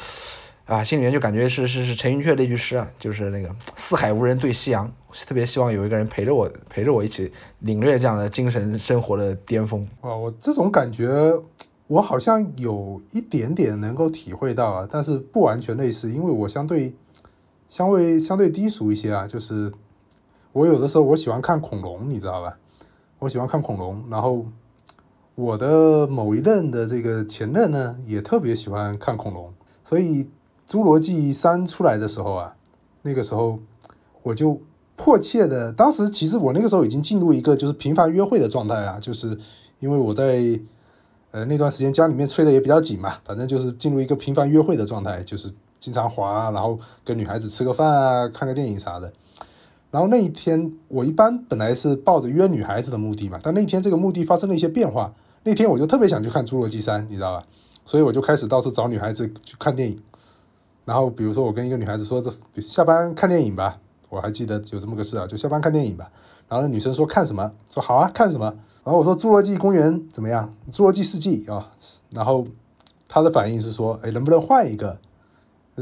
[0.68, 4.92] 啊，心里面就感觉是是是陈寅恪那句诗啊，就是那个“四海无人对夕阳”，
[5.26, 9.88] 特别希望有一个人陪着我，陪着我一起领略这样的精神生活的巅峰。
[10.02, 11.08] 哇，我这种感觉，
[11.88, 16.94] 我好像有一点点能够体会到啊，但是不完全类似，因为我相对
[17.68, 19.72] 相对相对低俗一些啊，就是
[20.52, 22.56] 我有的时候我喜欢看恐龙，你知道吧？
[23.18, 24.46] 我喜欢看恐龙，然后
[25.34, 30.28] 我的某一任的这个前任呢，也特别喜欢看恐龙，所以。
[30.70, 32.54] 《侏罗纪三》出来的时候啊，
[33.00, 33.58] 那个时候
[34.22, 34.60] 我就
[34.96, 39.38] 迫切的，当时其实我那个时候已经进入一个就是频繁约会的状态啊，就是
[39.78, 40.60] 因为我在
[41.30, 49.12] 呃那段时间家里面催的也比较紧嘛，反正就是进入一个频繁约会的状态，就是经常滑，然后跟女孩子吃个饭啊，看个电影啥的。
[49.90, 55.14] 然后那一天我一般本来是抱着约女孩子的目的嘛，但那天这个目的发生了一些变化，
[55.44, 57.46] 那天我就特别想去看《侏罗纪三》，你知道吧？
[57.86, 59.98] 所以我就开始到处找女孩子去看电影。
[60.84, 63.78] 然后比如说我跟一个女孩子说这下班看电影吧，
[64.10, 66.10] 我还记得有这么个事啊，就下班看电影吧。
[66.48, 67.52] 然后那女生说看什么？
[67.70, 68.54] 说好啊，看什么？
[68.88, 70.50] 然后我说侏罗纪公园怎么样？
[70.72, 71.70] 侏罗纪世纪啊。
[72.10, 72.42] 然后
[73.06, 74.96] 他的反应是说，哎，能不能换一个？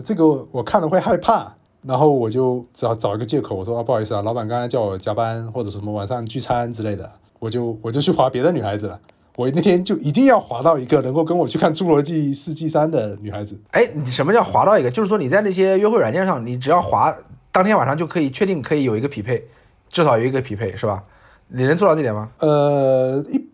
[0.02, 1.54] 这个我看了会害怕。
[1.82, 8.98] 然后我就只好找一个借口，我说啊不好意思啊，老板刚才叫我加班或者什么晚上聚餐之类的，我就我就去划别的女孩子了。
[9.36, 13.56] 我那天就一定要划到一个能够跟我去看《侏罗纪世纪三》的女孩子。
[13.70, 14.90] 哎，什么叫划到一个？
[14.90, 17.16] 就是说你在那些约会软件上，你只要划，
[17.52, 19.46] 当天晚上就可以确定可以有一个匹配，
[19.88, 21.04] 至少有一个匹配，是吧？
[21.48, 22.30] 你能做到这点吗？
[22.38, 23.48] 呃，一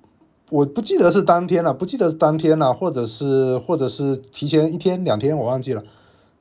[0.50, 5.82] 我不记得是当天了，不记得是当天了，或者是或者是提前一天两天，我忘记了。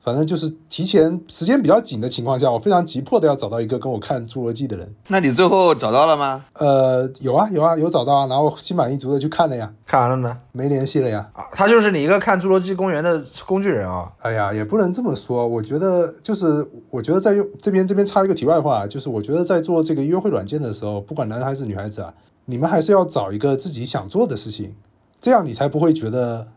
[0.04, 4.92] 反正就是提前时间比较紧的情况下，我非常急迫的要找到一个跟我看《侏罗纪》的人。
[5.08, 6.44] 那你最后找到了吗？
[6.54, 9.72] 呃，有啊，有啊，有找到啊，然后心满意足的去看了呀。
[9.86, 10.36] 看完了呢？
[10.50, 11.30] 没联系了呀。
[11.32, 14.10] 啊，他就是你一个看《侏罗纪公园》的工具人啊。
[14.22, 15.46] 哎呀，也不能这么说。
[15.46, 22.12] 我觉得就是，我觉得在用这边这边插一个题外话，就是我觉得在做这个约会软件的时候，不管男孩子女孩子啊，
[22.46, 24.74] 你们还是要找一个自己想做的事情，
[25.20, 26.48] 这样你才不会觉得，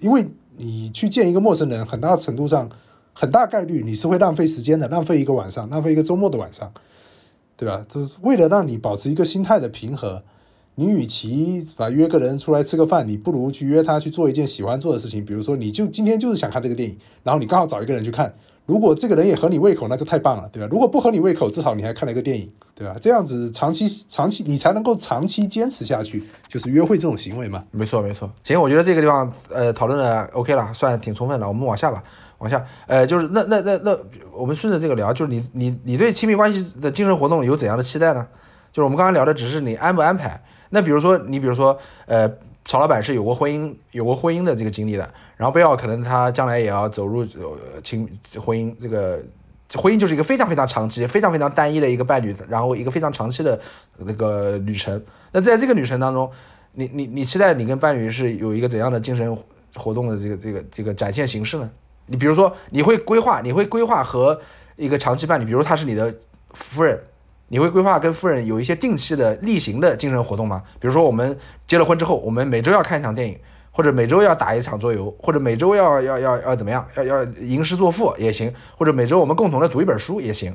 [0.00, 0.26] 因为
[0.60, 2.68] 你去见一个陌生人，很大程度上。
[3.12, 6.72] 很大概率你是会浪费时间的，浪费一个晚上，浪费一个周末的晚上，
[7.56, 7.84] 对吧？
[7.88, 10.22] 就是为了让你保持一个心态的平和，
[10.76, 15.24] 你与其把约个人出来吃个饭，你不如去约他去做一件喜欢做的事情。
[15.24, 18.32] 比如说，你就今天就是想看这个电影，然后你刚好找一个人去看。
[18.66, 20.68] 如果这个人也合你胃口，那就太棒了，对吧？
[20.70, 22.96] 如果不合你胃口，至少你还看了一个电影，对吧？
[23.00, 27.64] 这样子长期长期你才能够长期坚持下去，就是约会这种行为嘛。
[27.72, 28.30] 没错没错。
[28.44, 31.48] 行，我觉得这个地方呃讨论的 OK 了，算挺充分的。
[31.48, 32.02] 我们往下吧。
[32.38, 33.94] 往下，呃，就是那那那那，
[34.32, 38.26] 我们顺着这个聊，就是你你你对亲密关系的精神活动有怎样的期待呢？
[38.72, 40.42] 就是我们刚刚聊的只是你安不安排。
[40.70, 42.26] 那比如说你比如说，呃，
[42.64, 48.08] 曹老板是有过婚姻有过婚姻的这个经历的，然后贝奥可能他将来也要走入呃亲
[48.38, 49.20] 婚姻，这个
[49.74, 53.58] 婚姻就是一个非常非常长期、非常非常单一的一个伴侣，然后一个非常长期的
[53.98, 55.02] 那个旅程。
[55.32, 56.30] 那在这个旅程当中，
[56.72, 59.36] 你你你期待你跟伴侣是有一个怎样的精神
[59.76, 61.70] 活动的这个这个这个展现形式呢？
[62.06, 64.40] 你比如说，你会规划，你会规划和
[64.74, 66.12] 一个长期伴侣，比如他是你的
[66.54, 67.00] 夫人，
[67.52, 70.62] 你会规划跟夫人有一些定期的例行的精神活动吗？
[70.78, 71.36] 比如说，我们
[71.66, 73.36] 结了婚之后，我们每周要看一场电影，
[73.72, 80.54] 或者每周要打一场桌游，或者每周要要要要怎么样，要要吟诗作赋也行，或者每周我们共同的读一本书也行。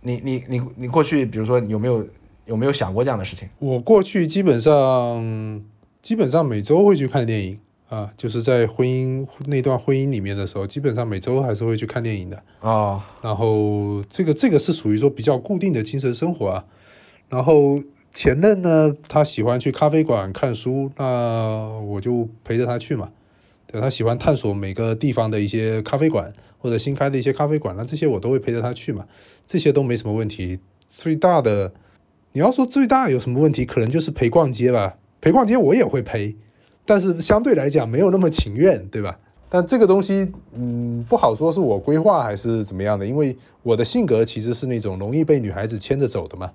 [0.00, 2.02] 你你你你过去，比如说有没有
[2.46, 3.46] 有没有想过这样的事情？
[3.58, 5.62] 我过去基本上
[6.00, 7.58] 基本上每周会去看电影。
[7.88, 13.04] 啊，就是在婚姻那段婚姻里面的时候，基本上每周还是会去看电影的啊。
[13.22, 16.64] 然后这个这个是属于说比较固定的精神生活啊。
[17.28, 17.80] 然后
[18.10, 23.10] 前任呢，他喜欢去咖啡馆看书，那我就陪着他去嘛。
[23.66, 29.06] 对，他喜欢探索每个地方的一些咖啡馆或者新开的一些咖啡馆，那这些我都会陪着他去嘛。
[29.46, 30.58] 这些都没什么问题。
[30.90, 31.72] 最大的，
[32.32, 34.96] 你要说最大有什么问题，可能就是陪逛街吧。
[35.20, 36.36] 陪逛街我也会陪。
[36.86, 39.18] 但是相对来讲没有那么情愿，对吧？
[39.48, 46.50] 但这个东西，嗯，不好说是我规划还是怎么样的，因为我的性格其实是那种容易被女孩子牵着走的嘛，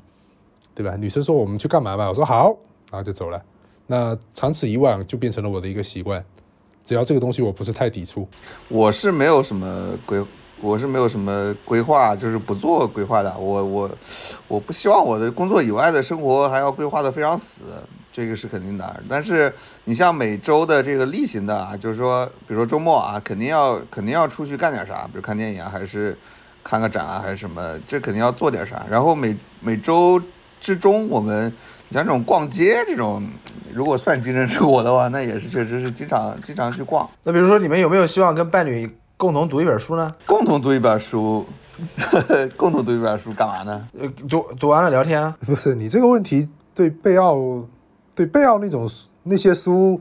[0.76, 0.96] 对吧？
[0.98, 2.58] 女生说我们去干嘛吧，我说好，
[2.90, 3.42] 然后就走了。
[3.88, 6.24] 那长此以往就变成了我的一个习惯，
[6.84, 8.28] 只要这个东西我不是太抵触，
[8.68, 10.24] 我是没有什么规，
[10.62, 13.34] 我是没有什么规划，就是不做规划的。
[13.38, 13.92] 我我
[14.48, 17.64] 我不希望我的工作以外的生活还要规划的非常死，
[18.12, 19.04] 这个是肯定的。
[19.10, 19.54] 但是
[19.86, 26.18] 你像每周的这个例行的啊，就是说，比如说周末啊，肯定要肯定要出去干点啥，比如看电影啊，还是
[26.64, 28.86] 看个展啊，还是什么，这肯定要做点啥。
[28.90, 30.22] 然后每每周
[30.60, 31.52] 之中，我们
[31.90, 33.28] 你像这种逛街这种，
[33.74, 37.10] 如果算精神生活的话，那也是确实是经常经常去逛。
[37.24, 40.10] 那比如说你们有没有希望跟伴侣共同读一本书呢？
[40.26, 41.46] 共同读一本书，
[42.56, 43.88] 共同读一本书干嘛呢？
[44.00, 45.36] 呃，读读完了聊天啊。
[45.46, 47.36] 不是你这个问题对贝奥
[48.22, 50.00] 对贝奥那种书那些书，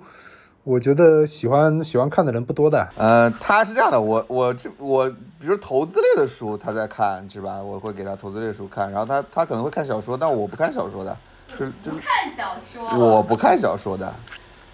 [0.62, 2.86] 我觉得喜欢喜欢看的人不多的。
[2.96, 7.62] 呃，他是这样的，我我这我，比如投资类的书他在看是吧？
[7.62, 11.16] 我会给他投资类的书看，然后他他可能会看小说，但我不看小说的，
[11.56, 14.12] 就就看小说，我不看小说的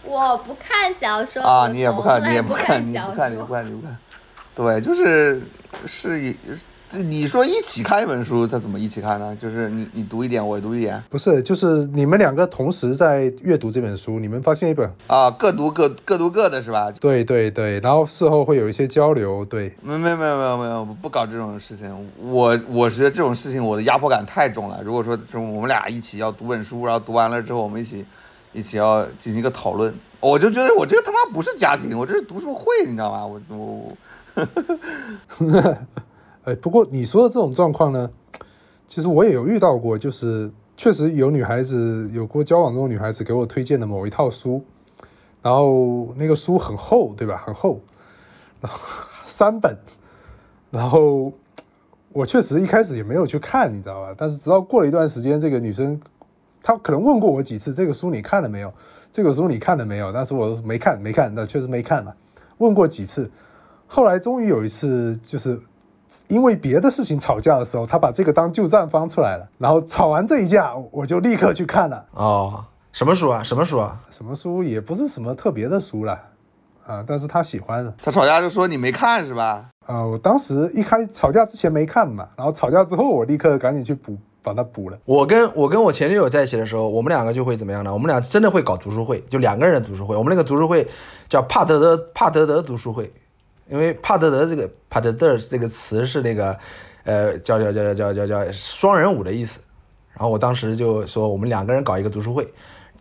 [0.02, 3.96] 我不看小说啊，你也不看，你也不你也看，你不看，你也不看，你不看，
[4.56, 5.40] 对，就是
[5.86, 6.36] 是一。
[6.88, 9.34] 这你说一起看一本书，他怎么一起看呢？
[9.36, 16.90] 就是你你读一点，我读一点不是，就是你们两个同时在阅读这本书，你们发现一本，啊，各读各各读各的是吧？
[16.92, 22.08] 对对对，然后事后会有一些交流，对，没没没有没有没有，不搞这种事情。
[22.20, 24.80] 我我觉得这种事情我的压迫感太重了。
[24.84, 28.06] 如果说这种我们俩一起要读本书，然后读完了之后我们一起
[28.52, 33.26] 一起要进行一个讨论，我就觉得我这个他妈不是家庭，我这是读书会，你知道吗？
[33.26, 33.92] 我我
[36.46, 38.08] 哎，不过你说的这种状况呢，
[38.86, 44.62] 其实我也有遇到过，就是确实有女孩子有过交往中的女孩子给我推荐的某一套书，
[45.42, 47.42] 然后那个书很厚，对吧？
[47.44, 47.80] 很厚，
[48.60, 48.78] 然后
[49.26, 49.76] 三本，
[50.70, 51.32] 然后
[52.12, 54.14] 我确实一开始也没有去看，你知道吧？
[54.16, 56.00] 但是直到过了一段时间，这个女生
[56.62, 58.72] 她可能问过我几次，这个书你看了没有？
[59.10, 60.12] 这个书你看了没有？
[60.12, 62.14] 但是我没看，没看，那确实没看嘛。
[62.58, 63.28] 问过几次，
[63.88, 65.60] 后来终于有一次，就是
[66.28, 72.04] 因为别的事情吵架的时候，他把这个当旧账翻出来了，然后吵完这一架，我就立刻去看了。
[72.12, 73.42] 哦，什么书啊？
[73.42, 74.00] 什么书啊？
[74.10, 76.18] 什么书也不是什么特别的书了，
[76.86, 79.68] 啊，但是他喜欢的他吵架就说你没看是吧？
[79.86, 80.04] 啊。
[80.04, 84.98] 我当时一开吵架之前没看嘛，然后吵架之后我立刻赶紧去补，把它补了。
[85.04, 87.92] 我跟我跟我前女友在一起的时候，我们两个就会怎么样呢？
[87.92, 90.16] 我们俩真的会搞读书会，就两个人的读书会。
[90.16, 90.86] 我们那个读书会
[91.28, 93.12] 叫帕德德帕德德读书会，
[93.68, 96.58] 因为帕德德这个帕德德这个词是那个
[97.04, 99.60] 呃叫叫叫叫叫叫双人舞的意思。
[100.12, 102.46] 然后我当时就说我们两个人搞一个读书会，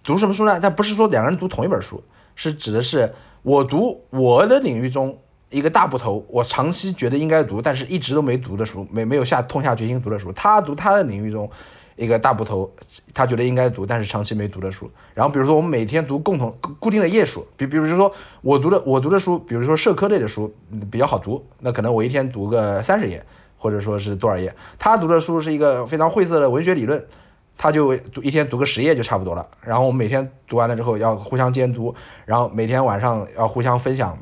[0.04, 0.60] 读什么书呢？
[0.62, 2.04] 但不是说两个人读同一本书，
[2.36, 5.18] 是指的是我读我的领域中
[5.50, 10.30] 一个大部头，我长期觉得应该读，但是一直都没读的书，没没有下痛下决心读的书。
[10.34, 11.50] 他读他的领域中
[11.96, 12.70] 一个大部头，
[13.14, 14.90] 他觉得应该读，但是长期没读的书。
[15.14, 20.54] 然后比如说我们每天读共同固定的页数，比比如说我读的我读的书，比如说社科类的书
[20.92, 23.26] 比较好读，那可能我一天读个三十页，
[23.58, 24.54] 或者说是多少页。
[24.78, 27.06] 他读的书是一个非常晦涩的文学理论。
[27.58, 34.18] 他就读一天读个十页就差不多了，然后我们每天读完了之后要互相监督，然后每天晚上要互相分享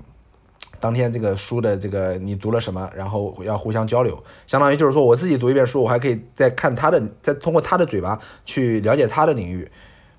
[0.83, 9.65] 当天这个书的这个你读了什么，然后要互相交流，相当于就是说我自己读一遍书，我还可以再看他的，再通过他的嘴巴去了解他的领域，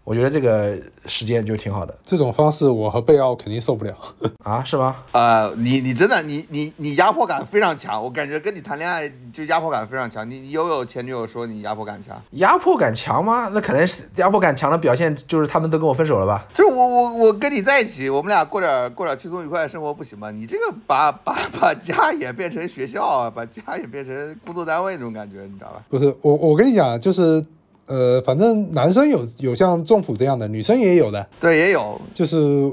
[0.05, 3.97] 我觉得这个时间就挺好的这种方式我和贝奥肯定受不了。
[4.43, 4.95] 啊，是吗？
[5.13, 10.29] 呃，你你真的你你你压迫感非常强，我感觉跟你谈恋爱就压迫感非常强。
[10.29, 12.21] 你你有有前女友说你压迫感强？
[12.33, 13.51] 压迫感强吗？
[13.55, 16.47] 那可能是压迫感强的表现就是他们都跟我分手了吧？
[16.53, 20.31] 就是我我我跟你在一起，我们俩过点过点轻松愉快的生活不行吗？
[20.31, 25.83] 你这个把把把家也变成学校啊，把家也变成工作单位那种感觉，你知道吧？
[25.89, 27.43] 不是我，我跟你讲，就是
[27.87, 32.73] 呃，反正男生有有像仲普这样的，女生也有的，对，也有，就是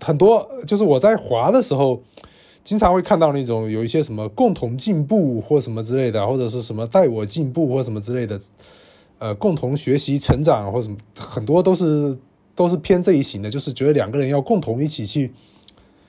[0.00, 2.00] 很多，就是我在滑的时候，
[2.62, 8.40] 经常会看到那种有一些什么共同进步或什么之类的，或者是什么带我进步或什么之类的，
[9.18, 12.18] 呃，共同学习成长或什么，很多都是
[12.54, 15.32] 都是偏这一型的，就是觉得两个人要共同一起去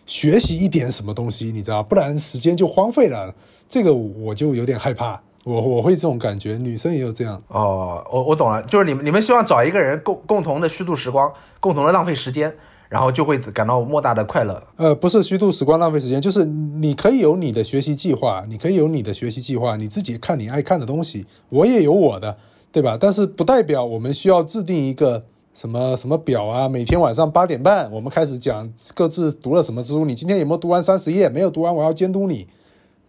[0.06, 3.34] 学习一点什么东西，你知道，不然时间就荒废了。
[3.70, 7.42] 这个我就有点害怕，我我会这种感觉，女生也有这样。
[7.50, 12.54] 哦，我我懂了，就是你们你们希望找一个人共共同的虚度时光，共同的浪费时间，
[12.88, 14.64] 然后就会感到莫大的快乐。
[14.78, 22.38] 呃，不是虚度时光、浪费时间，就是你可以有你的学习计划，你可以有你的学习计划，你自己看你爱看的东西，我也有我的，
[22.72, 22.98] 对吧？
[22.98, 31.28] 但是不代表我们需要制定一个什么什么表啊，每天晚上八点半我们开始讲各自读了什么书，你今天有没有读完三十页？
[31.28, 32.48] 没有读完，我要监督你。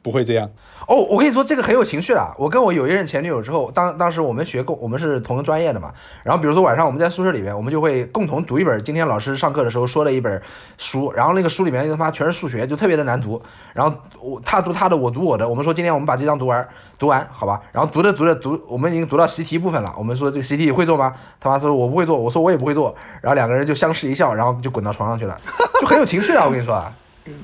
[0.04, 0.46] 不会这样，
[0.86, 2.34] 哦，我跟你说这个很有情绪啊！
[2.36, 5.90] 我跟我有一任前女友之后，当当时我们学共，我们是同个专业的嘛。
[6.22, 10.42] 然后比如说晚上我们在宿舍里面，我们就会共同读一本今天老师上课的时候说的一本
[10.76, 13.40] 书，然后那个书里面他妈全是数学，就特别的难读。
[13.72, 15.48] 然后我他读他的，我读我的。
[15.48, 17.58] 我们说今天我们把这章读完，读完好吧？
[17.72, 19.90] 然后读着读着读，我们已经读到习题部分了。
[19.96, 21.14] 我们说这个习题会做吗？
[21.40, 22.94] 他妈说我不会做，我说我也不会做。
[23.22, 25.40] 然后两个人就相视一笑，然后就滚到床上去了，
[25.80, 26.44] 就很有情绪啊！
[26.44, 26.92] 我跟你说啊。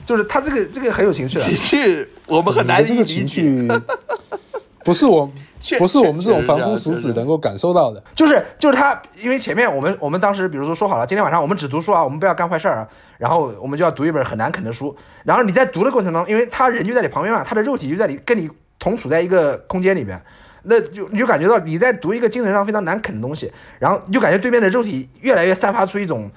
[0.04, 3.66] 就是他这个这个很有情绪，情绪我们很难这个情绪，
[4.84, 5.30] 不是我，
[5.78, 8.02] 不是我们这种凡夫俗子能够感受到的。
[8.14, 14.94] 就是就是他，因为前面我们我们当时比如说说好了，今天晚上我们只读书啊，我们不要干坏事儿啊，然后我们就要读一本很难啃的书。
[15.24, 20.20] 然后你在读的过程当中，因为他人就在你旁边嘛，他的肉体就在你跟你同处在一个空间里面，
[20.64, 26.30] 那就你就感觉到你在读一个精神上非常难啃的东西，然后就感觉对面的肉体越来越散发出一种。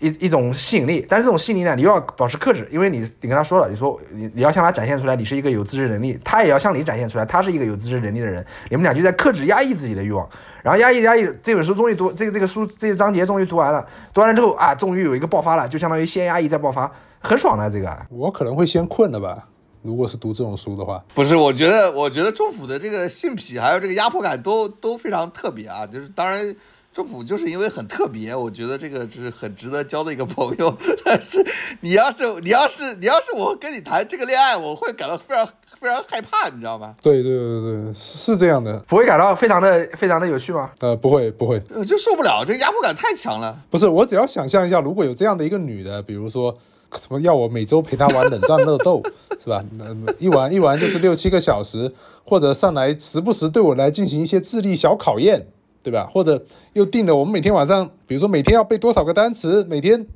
[0.00, 10.26] 一一种吸引力，但是这种吸引力呢，你又要保持克制，因为你你跟他说了，你说你你要向他展现出来，你是一个有自制能力，他也要向你展现出来，他是一个有自制能力的人，你们俩就在克制压抑自己的欲望，
[10.62, 17.94] 然后压抑压抑，这本书终于读，这个这个书这个章节终于读完了，读完了之后啊，终于有一个爆发了，就相当于先压抑再爆发，很爽的这个。
[18.08, 19.46] 我可能会先困的吧，
[19.82, 21.04] 如果是读这种书的话。
[21.14, 26.56] 不是，我觉得我觉得中府的这个性癖还有这个压迫感都都非常特别啊，就是当然。
[26.92, 30.76] 中普就是因为很特别，我觉得这个是很值得交的一个朋友。
[31.04, 31.44] 但是
[31.80, 35.46] 你要是你要是你要是我跟你谈这个恋爱，我会感到非常
[35.80, 36.96] 非常害怕，你知道吗？
[37.00, 40.68] 对对对对，是这样的，不会感到非常的非常的有趣吗？
[40.80, 43.56] 呃，不会不会，就受不了，这个压迫感太强了。
[43.70, 46.58] 不是，我只要想象一下，如果有这样的一个女的，比如说
[46.94, 49.00] 什么要我每周陪她玩冷战热斗，
[49.38, 49.64] 是吧？
[49.78, 49.86] 那
[50.18, 55.46] 一玩一玩就是六七个小时，或者上来时不时对我来进行一些智力小考验。
[55.82, 56.08] 对吧？
[56.12, 56.42] 或者
[56.74, 60.06] 又定了，我们每天晚上，比如说每天要背多少个单词，每天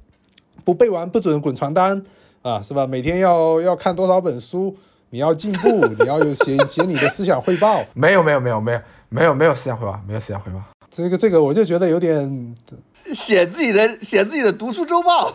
[0.65, 2.03] 不背完不准滚床单
[2.43, 2.87] 啊，是吧？
[2.87, 4.77] 每天要要看多少本书，
[5.11, 7.83] 你要进步，你要有写写你的思想汇报。
[7.95, 10.61] 没有没有没有没有没有没有思想汇报，没有思想汇报。
[10.91, 12.55] 这个这个我就觉得有点
[13.13, 15.33] 写自己的写自己的读书周报，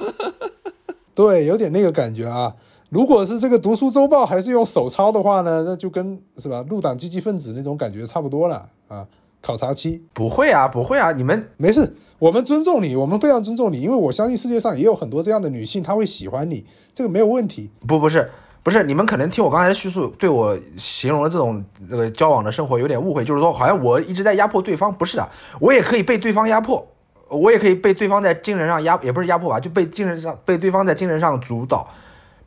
[1.14, 2.54] 对，有点那个感觉啊。
[2.90, 9.06] 如果是这个读书周报还是用手抄的话呢，那就跟是吧，入党积极分子那种感觉差不多了啊。
[9.42, 17.70] 考察期不会啊，不会啊，你们没事，我们尊重你，我们非常尊重你，因为我相信世界上也有很多这样的女性，她会喜欢你，这个没有问题。
[17.88, 18.30] 不，不是，
[18.64, 25.30] 不是，你们可能听我刚才叙述，对我形容的这种这个交往的生活有点误会，就是说好像我一直在压迫对方，不是啊，
[25.60, 26.86] 我也可以被对方压迫，
[27.30, 31.88] 我也可以被对方在精神上压，也不是压迫吧，就被精神上被对方在精神上主导。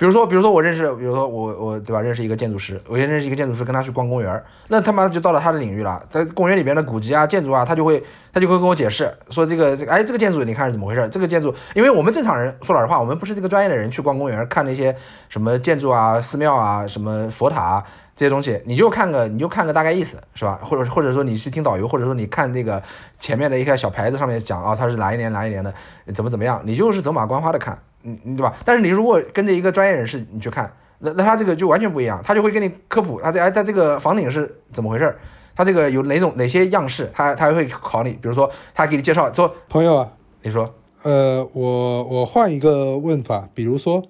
[0.03, 6.05] 比如说，比如说我认识，比如说我我对吧，认识一个建筑师，我先认识一个建筑师，跟他去逛公园那他妈就到了他的领域了。
[6.11, 11.09] 在公园里边的古迹啊、建筑啊，他就会他就会跟我解释说这个这个，哎，这个建筑你看是怎么回事？
[11.09, 14.93] 这个建筑，因为我们正常人说老实话，我们不是这个专业的人去逛公园看那些
[15.29, 17.85] 什么建筑啊、寺庙啊、什么佛塔啊
[18.17, 20.59] 这些东西，你就看个你就看个大概意思是吧？
[20.65, 22.83] 或者或者说你去听导游，或者说你看这个
[23.17, 25.73] 前面的一个小牌子上面讲啊，它是哪一年哪一年的，
[26.13, 27.79] 怎么怎么样，你就是走马观花的看。
[28.03, 28.55] 嗯，对吧？
[28.65, 35.17] 但是你如果跟着一个专业人士，你去看，那那他这个就完全不一样，他就会跟你科普，他这哎，他这个房顶是怎么回事？
[35.55, 37.11] 他这个有哪种哪些样式？
[37.13, 40.67] 他他会考你，比如说他给你介绍说，朋友啊，你说，
[41.03, 44.03] 呃，我我换一个问法，比如说，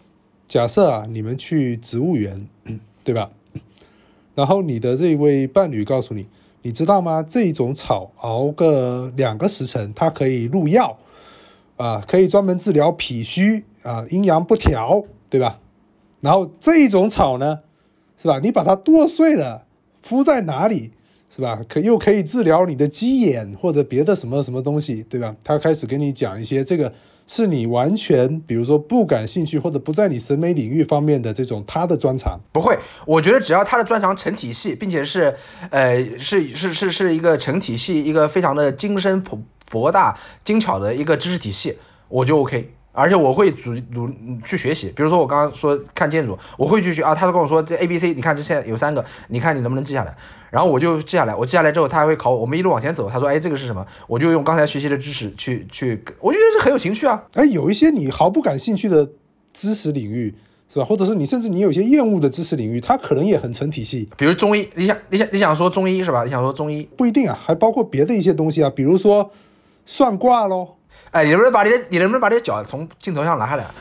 [0.47, 2.49] 假设啊，你们去植物园，
[3.05, 3.31] 对吧？
[4.35, 6.29] 然后你的这位伴侣告诉你，
[6.63, 7.23] 你知道吗？
[7.27, 10.97] 这种草熬个两个时辰，它可以入药。
[11.79, 15.59] 啊，可以专门治疗脾虚啊，阴阳不调，对吧？
[16.21, 17.61] 然后这一种草呢，
[18.17, 18.39] 是吧？
[18.43, 19.65] 你把它剁碎了，
[20.01, 20.93] 敷在哪里，
[21.29, 21.61] 是吧？
[21.69, 25.35] 可又可以治疗你的鸡眼或者别的什么什么东西，对吧？
[25.43, 26.93] 他开始跟你讲一些这个
[27.27, 32.39] 是你完全，比如说不感兴趣或者不在你审美领域方面的这种他的专长。
[32.53, 35.35] 不会，我觉得只要他的专长成体系，并且是，
[35.71, 39.39] 呃，是是是是一个成体系，一个非常的精深博。
[39.71, 40.15] 博大
[40.45, 41.79] 精巧的一个知识体系，
[42.11, 44.09] 我就 OK，而且我会主努
[44.45, 44.93] 去学习。
[44.95, 50.15] 比如说我刚刚说看建筑，我会去学啊，他都跟我说这 A B C，你看这现在有三个，你看你能不能记下来？
[50.51, 52.41] 然后我就记下来，我记下来之后，他还会考我。
[52.43, 53.87] 我们一路往前走，他说哎这个是什么？
[54.07, 57.25] 我就用刚才学习的知识去去，我觉得这很有情趣啊。
[57.35, 59.09] 哎，有一些你毫不感兴趣的
[59.53, 60.35] 知识领域
[60.69, 60.85] 是吧？
[60.85, 64.09] 或者是你甚至你有些厌恶的知识领域，它可能也很成体系。
[64.19, 66.25] 比如中医，你想你想你想说中医是吧？
[66.25, 69.31] 你想说中医不一定啊，还包括别的一些东西啊，比如说。
[69.85, 70.77] 算卦喽！
[71.13, 73.67] 哎，你能不能把你的你能不能把你的脚从镜头上拿下来？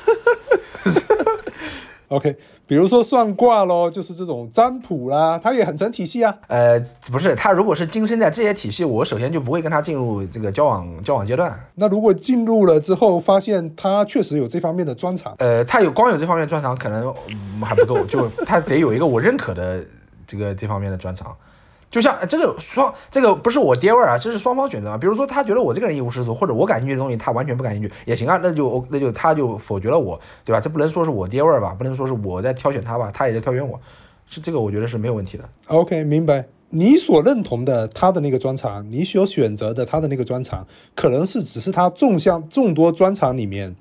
[2.10, 2.36] OK，
[2.68, 6.36] 比如说算卦咯，就是这种占卜啦，它也很成体系啊。
[6.48, 6.78] 呃，
[7.10, 11.58] 不是，他如果是今生在这些体系，我首先就不会跟他进入这个交往交往阶段。
[11.76, 19.82] 那如果进入了之后，发现他确实有这方面的专长，呃，他有光有这方面专长，可能、嗯还不够，就他得有一个我认可的
[20.28, 21.34] 这个这方面的专长。
[21.92, 24.98] 就像这个双，这个不是我爹味儿啊，这是双方选择啊。
[24.98, 30.60] 比如说，他觉得我这个人一无是处，或者我感兴趣的东西他完全不感兴趣，也行啊，那就那就他就否决了我，对吧？
[30.62, 33.78] 这不能说是我爹味儿吧，不能说是我在挑选他吧，他也在挑选我，
[34.26, 35.44] 是这个我觉得是没有问题的。
[35.68, 36.46] OK，明白。
[36.74, 40.66] 你所认同的他的那个专长，你所选择的他的那个专长，
[40.96, 43.76] 可能是只是他众项众多专长里面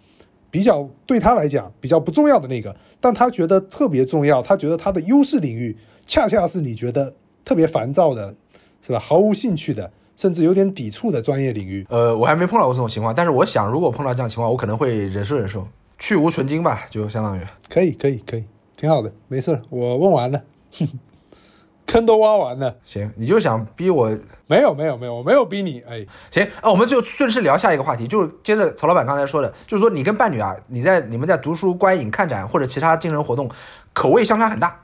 [0.50, 7.14] 比较对他来讲比较不重要的那个，但他觉得特别重要，他觉得他的优势领域恰恰是你觉得
[7.44, 8.34] 特别烦躁的，
[8.82, 8.98] 是吧？
[8.98, 11.86] 毫无兴趣的，甚至有点抵触的专业领域。
[11.88, 15.66] 呃，我还没碰到过这种情况，但是我想，如果碰到这样情况，我可能会忍受忍受，
[15.98, 17.40] 去无存精吧，就相当于。
[17.68, 18.44] 可以，可以，可以，
[18.76, 20.42] 挺好的，没事儿，我问完了，
[21.86, 22.76] 坑都挖完了。
[22.84, 24.08] 行，你就想逼我
[24.46, 25.80] 没有，没有，没有，我没有逼你。
[25.88, 33.50] 哎，行啊，我们就顺势聊下一个话题，就是接着曹老板刚才说的，就是说你跟伴侣啊，你在你们在读书、观影、看展或者其他精神活动，
[33.92, 34.78] 口味相差很大，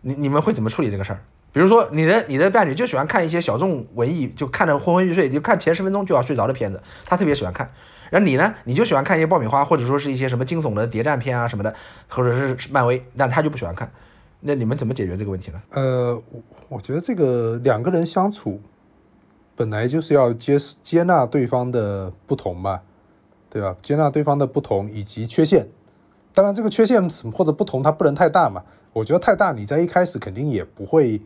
[0.00, 1.20] 你你们会怎么处理这个事儿？
[1.52, 7.70] 比如说你的你的伴侣就喜欢看一些小众文艺，就看得昏昏欲睡，就看前十分钟就要睡着的片子，他特别喜欢看。
[8.10, 11.74] 然后你呢，你就喜欢看一些爆米花，或者说是一些什么惊悚的谍战片啊什么的，
[12.08, 13.90] 或者是漫威，但他就不喜欢看。
[14.40, 15.60] 那你们怎么解决这个问题呢？
[15.70, 18.60] 呃，我我觉得这个两个人相处，
[19.54, 22.82] 本来就是要接接纳对方的不同吧，
[23.50, 23.76] 对吧？
[23.82, 25.68] 接纳对方的不同以及缺陷。
[26.32, 28.62] 当然，这个缺陷或者不同，它不能太大嘛。
[28.92, 31.20] 我觉得太大，你在一开始肯定也不会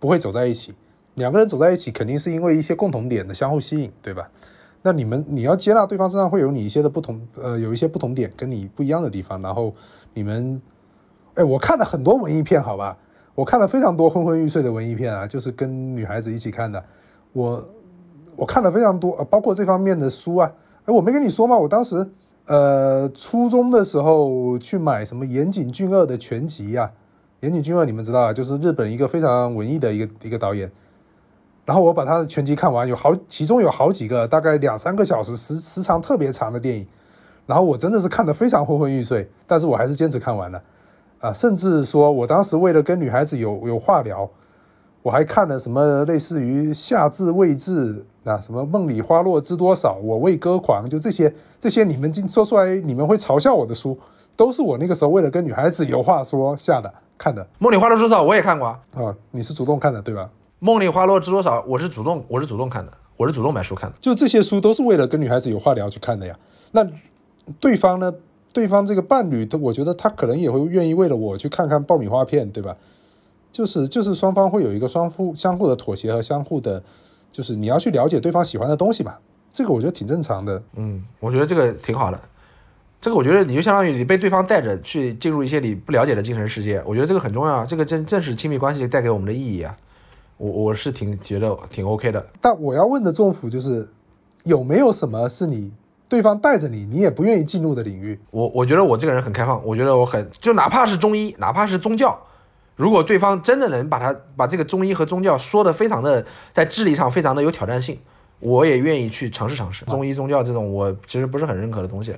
[0.00, 0.74] 不会走在一起。
[1.14, 4.28] 两个人走在一起，肯定是因为一些共同点的相互吸引，对吧？
[4.82, 9.74] 那你们你要接纳对方身上会有你一些的不同，呃，有一些不同点跟你不一样的地方，然后
[10.14, 10.62] 你们，
[11.34, 12.96] 哎，我看了很多文艺片，好吧，
[13.34, 16.82] 我看了非常多昏昏欲睡的文艺片啊，就是跟女孩子一起看的，
[17.32, 17.68] 我
[18.36, 20.50] 我看了非常多，包括这方面的书啊，
[20.86, 21.58] 哎，我没跟你说吗？
[21.58, 22.08] 我当时
[22.46, 26.92] 呃初中的时候去买什么岩井俊二的全集呀、
[27.40, 30.70] 岩井俊二你们知道啊，就是日本一个非常文艺的一个一个导演。
[31.64, 36.86] 然后我把他的全集看完，有好其中有好几个大概两三个小时时时长特别长的电影，
[37.46, 40.62] 然后我真的是看得非常昏昏欲睡，但是我还是坚持看完了，
[41.20, 44.28] 啊，甚至说我当时为了跟女孩子有有话聊，
[45.02, 53.96] 我还看了什么类似于夏至未至啊，什么梦里花落知多少，我为歌狂，就这些这些你们今说出来你们会嘲笑我的书，
[54.34, 60.30] 都是我那个时候为了跟女孩子有话说下的看的梦里花落知多少我也看过啊，啊，你是主动看的对吧？
[60.58, 63.96] 梦里花落知多少我是主动我是主动看的，我是主动买书看的。
[64.00, 66.34] 就这些书都是为了跟女孩子有话聊去看的呀。
[66.72, 66.82] 那
[67.60, 68.10] 对方呢？
[68.52, 72.74] 对方这个伴侣，他我觉得他可能也会愿意为了我去看看爆米花片，对吧？
[73.52, 76.82] 就是就是双方会有一个双互相互的妥协和相互的，
[77.30, 79.20] 就是你要去了解对方喜欢的东西吧。
[79.52, 80.60] 这个我觉得挺正常的。
[80.74, 82.18] 嗯，我觉得这个挺好的。
[83.00, 87.64] 这个我觉得你就相当于你被对方带着去进入一些你不了解的精神世界，我觉得这个很重要啊。
[87.64, 89.74] 这个正正是亲密关系带给我们的意义啊。
[90.36, 92.26] 我我是挺觉得挺 OK 的。
[92.40, 93.88] 但我要问的政府就是，
[94.44, 95.72] 有没有什么是你
[96.10, 98.18] 对方带着你，你也不愿意进入的领域？
[98.30, 102.18] 我我觉得我这个人很开放，我觉得我很就哪怕是中医，哪怕是宗教，
[102.76, 106.22] 如果对方真的能把他把这个中医和宗教说的非常的
[106.52, 107.98] 在智力上非常的有挑战性，
[108.40, 109.86] 我也愿意去尝试尝试。
[109.86, 112.14] 中医宗教这种我其实不是很认可的东西，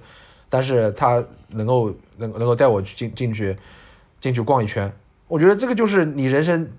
[0.52, 3.56] 但是他能够能能够带我去进进去
[4.20, 4.92] 进去逛一圈，
[5.26, 6.70] 我觉得这个就是你人生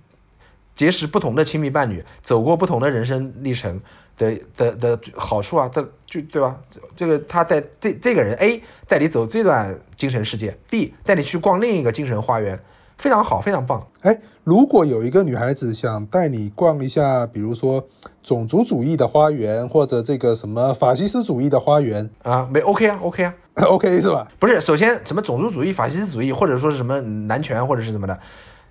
[0.76, 3.82] 结识不同的亲密伴侣，走过不同的人生历程
[4.16, 6.56] 的的的好处啊，的就对吧？
[6.70, 12.60] 这这个他带这这个人 A 带你走这段精神世界，B 带你去逛另一个精神花园，
[12.98, 13.86] 非常好，非常棒。
[14.02, 17.88] 哎，如果有一个女孩子想带你逛一下，比如说
[18.22, 24.28] 种族主义的花园，或者这个什么法西斯主义的花园啊，没 OK 啊，OK 啊，，OK 是吧？
[24.40, 28.20] 不是，首先什么种族主义、法西斯主义，或者说是什么男权，或者是什么的，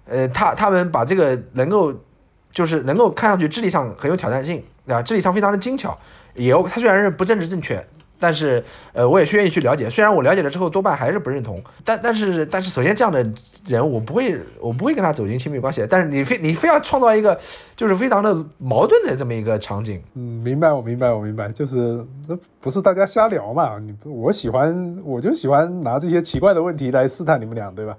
[0.07, 1.93] 呃，他他们把这个能够
[2.51, 5.03] 就是能够看上去智力上很有挑战性，对吧？
[5.03, 5.99] 智力上非常的精巧，
[6.35, 7.85] 也他虽然是不政治正确，
[8.23, 8.63] 但是
[8.93, 9.91] 呃，我也是愿意去了解。
[9.91, 13.27] 虽然我了解了之后多半还是不认同，但但是但是首先这样的
[13.67, 17.37] 人我不会我不会跟他走进亲密关系，但是你非你非要创造一个
[17.75, 23.81] 就是非常的矛盾的这么一个场景，嗯，明白，我明白，我明白，就是那不是大家瞎聊嘛？
[23.81, 27.97] 你不我喜欢，我就喜欢拿这些奇怪的问题来试探你们俩，对吧？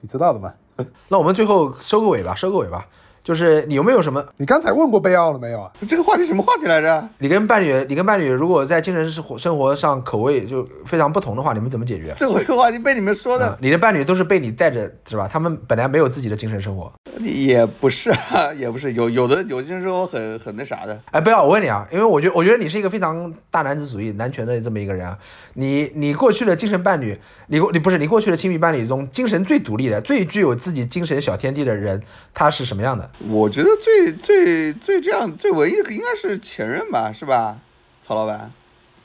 [0.00, 0.54] 你知道的嘛？
[1.08, 2.86] 那我们最后收个尾吧，收个尾吧。
[3.26, 4.24] 就是你有没有什么？
[4.36, 5.72] 你刚才问过贝奥了没有啊？
[5.88, 7.08] 这个话题什么话题来着？
[7.18, 12.12] 你跟伴侣，你跟伴侣如果在精神生活生活上口味就非常不同的话，你们怎么解决？
[12.12, 15.28] 最后一个话题被你们说的啊，你的伴侣都是被你带着是吧？
[15.28, 16.92] 他们本来没有自己的精神生活。
[17.20, 21.00] 也不是啊， 也不是有有的有精神生活很很那啥的。
[21.10, 25.18] 哎，不要，我问你啊，因为我觉得我觉得你是一个非常大男子主义、男权的这么一个人啊。
[25.54, 27.16] 你你过去的精神伴侣，
[27.48, 32.02] 你过你不是你过去的亲密伴侣中，精神最独立的、最具有自己精神小天地的人，
[32.34, 33.10] 他是什么样的？
[33.28, 37.58] 我觉得最最最这样最文艺的应该是前任吧，是吧，
[38.02, 38.52] 曹老板？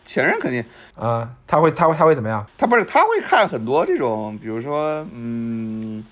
[0.03, 0.61] 前任肯定
[0.95, 2.45] 啊、他会他会他会怎么样？
[2.57, 6.03] 他不是他会看很多这种，比如说嗯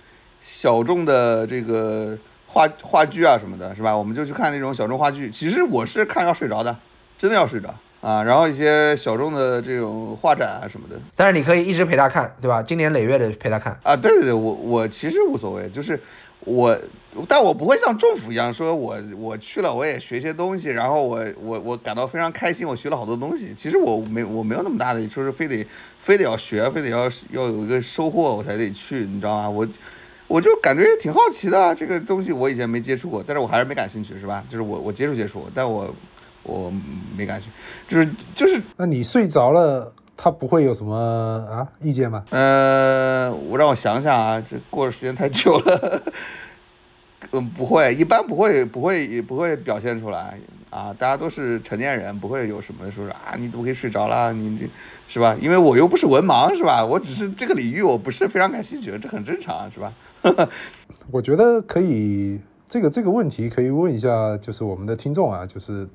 [0.41, 2.17] 小众的这个
[2.47, 3.95] 话话剧啊什么的，是吧？
[3.95, 5.29] 我们就去看那种小众话剧。
[5.29, 6.75] 其实我是看要睡着的，
[7.17, 8.23] 真的要睡着啊。
[8.23, 12.63] 然后一些小众的这种画展啊什么的但是你可以一直陪他看，对吧？
[12.63, 13.77] 经年累月的陪他看。
[13.83, 15.99] 啊，对对对，我我其实无所谓，就是
[16.39, 16.75] 我，
[17.27, 23.53] 但我不会像政府一样说我我去了我也学些东西，然后我我我感到非常开心，我学了好多东西。
[23.53, 25.67] 其实我没我没有那么大的，就是非得
[25.99, 29.49] 非得要学，非得要要有一个收获我才得去，你知道吗？
[29.49, 29.67] 我
[30.29, 34.45] 我就感觉挺好奇的，这个东西我以前没接触过，但是我还是没感兴趣，是吧？
[34.47, 35.93] 就是我我接触接触，但我
[36.43, 36.71] 我
[37.17, 42.23] 没感兴趣，就是就是那你睡着了，他不会有什么啊意见吗？
[42.29, 46.03] 呃，我让我想想啊，这过的时间太久了，
[47.33, 50.93] 嗯，不会，一般不会，不会，也不会表现出来啊。
[50.93, 54.31] 大家都是成年人，不会有什么说是啊，你怎么可以睡着了？
[54.31, 54.69] 你这
[55.07, 55.35] 是吧？
[55.41, 56.85] 因为我又不是文盲，是吧？
[56.85, 59.91] 我只是这个领域我不是非常感兴趣，这很正常，是吧？
[61.11, 65.87] 我觉得可以，这个这个问题可以问一下，就是我们的听众啊，就是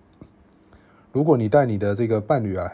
[1.12, 2.70] 如果你带你的这个伴侣啊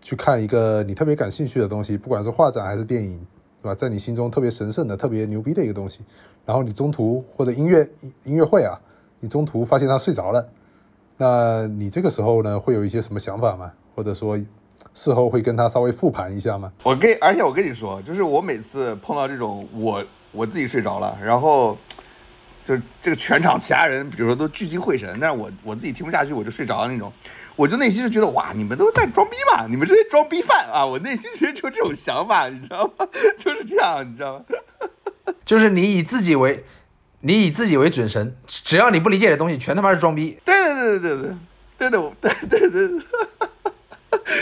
[0.00, 3.26] 去看一个你特别感兴趣的东西，不管是画展还是电影，
[3.62, 3.74] 对吧？
[3.74, 6.00] 在你心中特别神圣的、特别牛逼的一个东西，
[6.44, 7.86] 然后你中途或者音乐
[8.24, 8.78] 音乐会啊，
[9.20, 10.48] 你中途发现他睡着了，
[11.16, 13.72] 那你这个时候呢，会有一些什么想法吗？
[13.94, 14.38] 或者说
[14.94, 16.72] 事后会跟他稍微复盘一下吗？
[16.82, 20.02] 我跟而且我跟你说，就是我每次碰到这种我
[20.32, 21.76] 我自己睡着了，然后
[22.64, 27.12] 就是这个全场其他人，比如说都聚精会神，但是我我自己听不下去，我就睡着了那种，
[27.56, 30.86] 我就内心就觉得哇，你们都在装逼嘛，你们这些装逼犯啊！
[30.86, 33.06] 我内心其实就这种想法，你知道吗？
[33.36, 34.44] 就是这样，你知道吗？
[35.44, 36.64] 就是你以自己为，
[37.20, 40.38] 你以自己为准神，只要你不理解的东西，全他妈是装逼。
[40.44, 41.36] 对对对对对
[41.78, 42.98] 对对的，对对对对，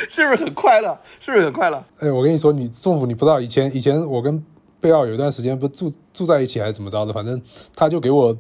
[0.09, 1.01] 是不是很快乐？
[1.19, 1.83] 是不是很快乐？
[2.01, 4.45] 哎，我跟你说，你政府你不知道，以前以前我跟
[4.81, 7.41] 贝奥有一段时间不住住在一起还是怎么着的，反正
[7.75, 8.33] 他就给我，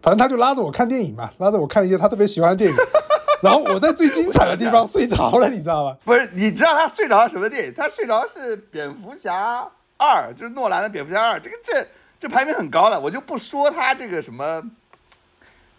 [0.00, 2.76] 反正他就拉着我看电影嘛，拉着我看一些他特别喜欢的电影，
[3.42, 5.96] 然后我在最精彩的地方睡着了，你知道吗？
[6.04, 7.74] 不是，你知道他睡着了什么电影？
[7.74, 11.86] 他睡着是《蝙蝠侠二》，就是诺兰的《蝙蝠侠二》，这个这
[12.18, 14.62] 这排名很高的，我就不说他这个什么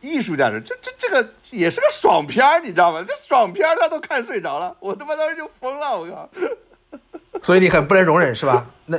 [0.02, 3.04] 艺术价值，这这这个也是个爽片儿，你知道吗？
[3.08, 6.30] 这爽片儿他都看睡着了，我他妈当时就疯了，我靠！
[7.44, 8.66] 所以你很不能容忍是吧？
[8.88, 8.98] 那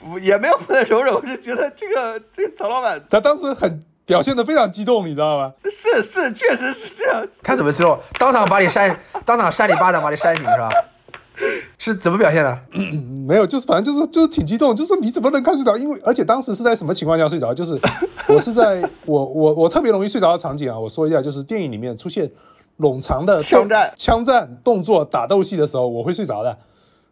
[0.00, 5.52] 不也没有不能容忍，我是觉得这个这个曹老板他当时很表现的非常激动，你知道吗？
[5.64, 10.70] 是是确实是这样，他怎么激动，当场把你扇， 当场扇你巴掌把你扇醒是吧？
[11.78, 12.58] 是怎么表现的？
[12.72, 15.76] 嗯没有，就是反正就是就是挺激动，就是你怎么能看睡着？
[15.76, 17.54] 因为而且当时是在什么情况下睡着？
[17.54, 17.78] 就是
[18.28, 22.28] 我是在我我我特别容易睡着的场景啊，我说一下，就是电影里面出现
[22.78, 26.56] 冗长的枪战枪战动作打斗戏的时候，我会睡着的。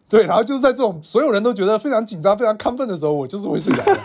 [0.09, 3.99] 对，然后就是在这种所有人都觉得非常紧张、非常亢奋的时候，我就是会睡着的。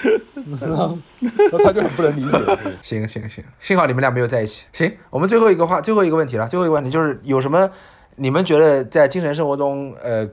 [0.60, 2.30] 然后然后他就很不能理解。
[2.30, 4.64] 对 行行行，幸好你们俩没有在一起。
[4.72, 6.46] 行，我们最后一个话，最后一个问题了。
[6.46, 7.68] 最后一个问题就是有什么
[8.16, 10.28] 你们觉得在精神生活中，呃，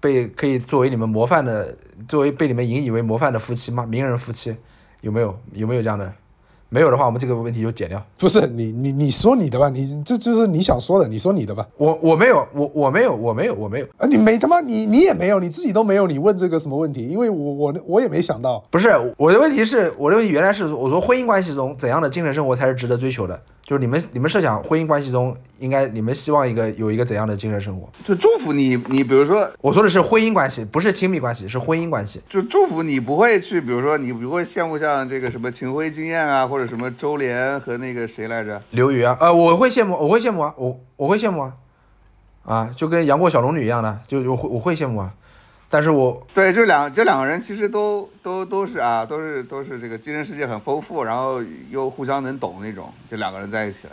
[0.00, 1.74] 被可以作为你们模范的，
[2.06, 3.84] 作为被你们引以为模范的夫妻吗？
[3.84, 4.56] 名人夫妻
[5.00, 5.38] 有没有？
[5.52, 6.12] 有没有这样的？
[6.70, 8.04] 没有的话，我们这个问题就剪掉。
[8.18, 11.66] 不是你你你说你的吧，你这就是你想说的，你说你的吧。
[11.76, 13.86] 我我没有，我我没有，我没有，我没有。
[13.96, 17.06] 啊，你没他妈你你也没有，你自己都没有，你问这个什么问题？
[17.06, 18.62] 因为我我我也没想到。
[18.70, 23.40] 不是我的问题是，我的问题原来是我说婚姻关系中怎样的精神生活才是值得追求的？
[23.64, 27.86] 就是你们你们设想婚姻关系中应该你们希望一个有一个怎样的精神生活？
[28.02, 32.22] 就祝福你，你比如说我说的是婚姻关系，不是亲密关系，是婚姻关系。
[32.30, 38.62] 就祝福你不会去，比如说你不会羡慕像这个什么秦晖经验啊，或者什么周莲和那个谁来着？
[38.70, 41.52] 刘宇啊，呃，我会羡慕，我会羡慕啊，我我会羡慕啊，
[42.44, 45.14] 啊，就跟杨过小龙女一样的，就我会我会羡慕啊，
[45.68, 53.92] 但是我对，这两这两个人其实都都都是啊，都是都是这个精神世界很丰富，然后又互相能懂那种，就两个人在一起了，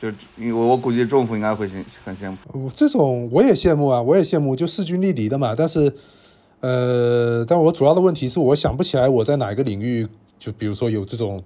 [0.00, 2.36] 就因为我估计政府应该会羡很羡慕。
[2.52, 5.54] 我这种我也羡慕啊，我也羡慕，就势均力敌的嘛。
[5.56, 5.92] 但是，
[6.60, 10.08] 呃，但我主要的问题是我想不起来我在哪一个领域，
[10.38, 11.42] 就比如说有这种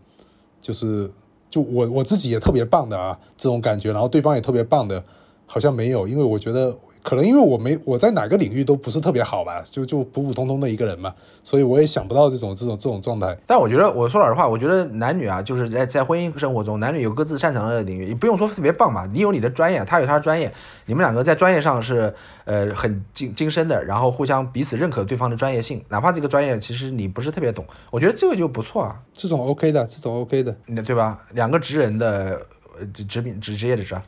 [0.65, 1.11] 就是
[1.51, 5.05] 就我我自己也特别棒的啊这种感觉，然后对方也特别棒的，
[5.45, 6.75] 好像没有，因为我觉得
[7.05, 13.37] 可能因为我没我在哪个领域都不是特别好吧，就就普普通通的一个人嘛，所以我也想不到这种这种这种状态。
[13.47, 20.51] 但我觉得，我说老实话，我觉得男女啊，就是在在婚姻生活中，男女有各自擅长的领域，你不用说特别棒吧，你有你的专业，他有他的专业，
[20.87, 22.13] 你们两个在专业上是
[22.47, 31.21] 呃很精精深的，然后互相彼此认可对方的专业性，哪怕这个专业其实你不是特别懂，我觉得这个就不错啊，这种 OK 的，这种 OK 的，那对吧？
[31.35, 32.41] 两个职人的
[32.79, 34.03] 呃职职业职职业的职啊。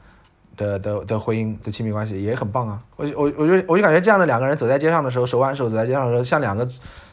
[0.57, 2.83] 的的的婚姻的亲密关系也很棒啊！
[2.97, 6.67] 我我我就我就感觉这样的两个人走在街上的时候，手挽手走在街上的时候，像两个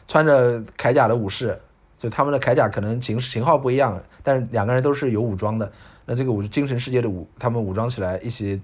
[0.06, 1.58] 穿着铠甲的武士，
[1.98, 5.70] 就他们的铠甲可能型型号不一样，但是两个人都是有武装的。
[6.06, 8.60] 那这个武精神世界的武，他们武装起来一起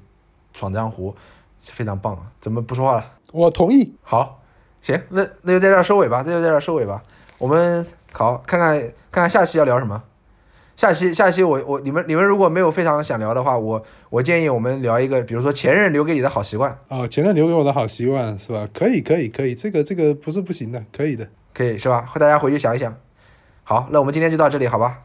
[0.53, 1.15] 闯江湖，
[1.59, 2.23] 非常棒啊！
[2.41, 3.05] 怎么不说话了？
[3.33, 3.95] 我同意。
[4.03, 4.43] 好，
[4.83, 7.03] 行，那那就在这儿收尾吧，那就在这儿收尾吧。
[7.39, 10.03] 我们好看看看看下期要聊什么。
[10.81, 18.67] 下期下期我我你们你们如果没有非常想聊的话，我我建议我们聊一个，比如说前任留给你的好习惯，哦，前任留给我的好习惯是吧？
[18.73, 21.29] 可以可以可以，这个这个不是不行的，可以的。
[21.53, 22.07] 可以是吧？
[22.15, 22.97] 大家回去想一想。
[23.63, 25.01] 好，那我们今天就到这里，好吧？